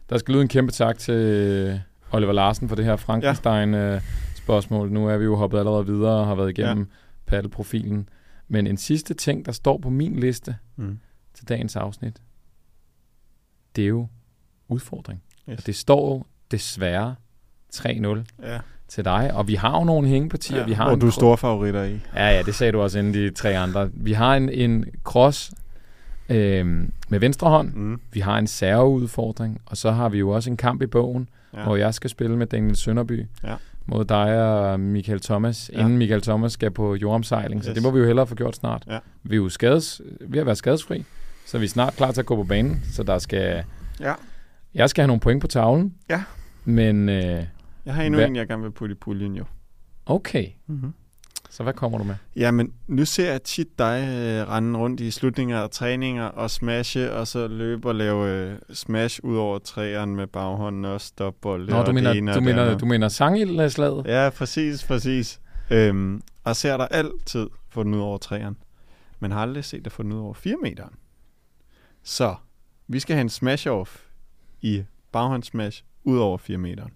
[0.09, 1.81] Der skal lyde en kæmpe tak til
[2.11, 4.91] Oliver Larsen for det her Frankenstein-spørgsmål.
[4.91, 7.31] nu er vi jo hoppet allerede videre og har været igennem ja.
[7.31, 8.09] paddelprofilen.
[8.47, 10.99] Men en sidste ting, der står på min liste Mm.
[11.33, 12.21] til dagens afsnit,
[13.75, 14.07] det er jo
[14.67, 15.21] udfordring.
[15.49, 15.59] Yes.
[15.59, 17.15] Og det står jo desværre
[17.75, 18.59] 3-0 Ja.
[18.87, 20.59] til dig, og vi har jo nogle hængepartier.
[20.59, 20.65] ja.
[20.65, 21.99] vi har Hvor en du er store favoritter i.
[22.15, 23.89] Ja, ja, det sagde du også inden de tre andre.
[23.93, 25.51] Vi har en, en cross
[26.29, 26.65] øh,
[27.09, 28.01] med venstre hånd, Mm.
[28.11, 31.63] vi har en serveudfordring, og så har vi jo også en kamp i bogen, Ja.
[31.63, 33.55] hvor jeg skal spille med Daniel Sønderby Ja.
[33.85, 35.79] mod dig og Michael Thomas, Ja.
[35.79, 37.63] inden Michael Thomas skal på jordomsejling.
[37.63, 37.73] Så Yes.
[37.73, 38.83] det må vi jo hellere få gjort snart.
[38.87, 38.99] Ja.
[39.23, 41.05] Vi er jo skades, ved at være skadesfri,
[41.45, 42.81] så vi er snart klar til at gå på banen.
[42.91, 43.63] Så der skal,
[43.99, 44.13] Ja.
[44.73, 45.93] jeg skal have nogle point på tavlen.
[46.09, 46.23] Ja.
[46.65, 47.43] Men øh,
[47.85, 49.43] Jeg har endnu Hvad- en, jeg gerne vil putte i puljen jo.
[50.05, 50.93] okay, Mm-hmm.
[51.49, 52.15] Så hvad kommer du med?
[52.35, 57.13] Jamen, nu ser jeg tit dig øh, rende rundt i slutninger af træninger og smashe,
[57.13, 61.69] og så løbe og lave øh, smash ud over træerne med baghånden og stopbold.
[61.69, 64.05] Nå, du mener, ene du mener, du mener sangildslaget?
[64.05, 65.41] Ja, præcis, præcis.
[65.71, 68.55] Øhm, og ser dig altid få den ud over træerne,
[69.19, 70.93] men har aldrig set dig få den ud over 4 meteren.
[72.03, 72.35] Så,
[72.87, 73.97] vi skal have en smash-off
[74.61, 76.91] i baghåndssmash ud over 4 meteren.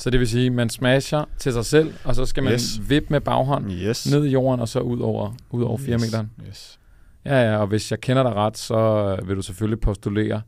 [0.00, 2.80] Så det vil sige, man smasher til sig selv, og så skal man Yes.
[2.88, 4.10] vippe med baghånd Yes.
[4.10, 6.02] ned i jorden, og så ud over, ud over 4 yes.
[6.02, 6.30] meteren.
[6.48, 6.78] Yes.
[7.24, 8.76] Ja, ja, og hvis jeg kender dig ret, så
[9.20, 10.42] øh, vil du selvfølgelig postulere,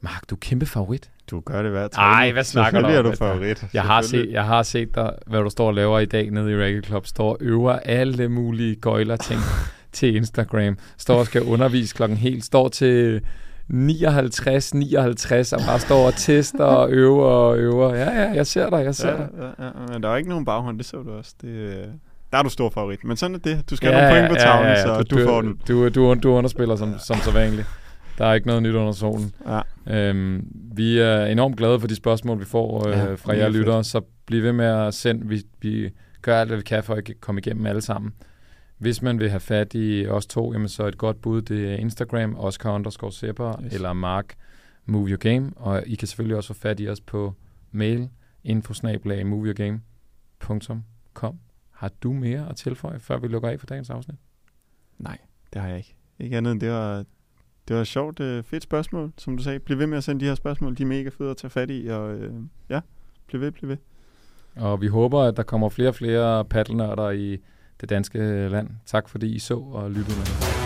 [0.00, 1.10] Mark, du er kæmpe favorit.
[1.30, 3.64] Du gør det hver Ej, hvad snakker du om, er du favorit.
[3.74, 6.52] Jeg har, set, jeg har set dig, hvad du står og laver i dag nede
[6.52, 7.06] i Reggae Club.
[7.06, 9.40] Står og øver alle mulige gøjler ting
[9.92, 10.78] til Instagram.
[10.98, 12.44] Står og skal undervise klokken helt.
[12.44, 13.20] Står til
[13.68, 17.94] 59, 59 og bare står og tester og øver og øver.
[17.94, 19.28] Ja, ja, jeg ser dig, jeg ser Ja, dig.
[19.58, 21.34] ja, ja, men der er ikke nogen baghånd, det så du også.
[21.42, 21.84] Det, øh,
[22.32, 23.04] der er du stor favorit.
[23.04, 23.70] Men sådan er det.
[23.70, 25.60] Du skal ja, have nogle point på tavlen, ja, ja, så du, du, får den.
[25.68, 27.66] Du, du, du underspiller som, som så vanligt.
[28.18, 29.32] Der er ikke noget nyt under solen.
[29.86, 30.08] Ja.
[30.08, 33.84] Øhm, vi er enormt glade for de spørgsmål, vi får øh, Ja, fra jer lyttere,
[33.84, 35.28] så bliv ved med at sende.
[35.28, 35.90] Vi, vi
[36.22, 38.12] gør alt, hvad vi kan for at komme igennem alle sammen.
[38.78, 41.76] Hvis man vil have fat i os to, jamen så et godt bud, det er
[41.76, 43.74] Instagram, Oscar underscore Sepper, Yes.
[43.74, 44.34] eller Mark
[44.86, 47.34] Move Your Game, og I kan selvfølgelig også få fat i os på
[47.72, 48.08] mail,
[48.44, 51.38] infosnablag moveyourgame.com.
[51.70, 54.16] Har du mere at tilføje, før vi lukker af for dagens afsnit?
[54.98, 55.18] Nej,
[55.52, 55.94] det har jeg ikke.
[56.18, 57.04] Ikke andet end det var,
[57.68, 59.58] det var et sjovt, øh, fedt spørgsmål, som du sagde.
[59.58, 60.76] Bliv ved med at sende de her spørgsmål.
[60.78, 62.32] De er mega fede at tage fat i, og øh,
[62.70, 62.80] ja,
[63.26, 63.76] bliv ved, bliv ved.
[64.56, 67.38] Og vi håber, at der kommer flere og flere paddelnørder i
[67.80, 68.68] det danske land.
[68.86, 70.65] Tak fordi I så og lyttede med.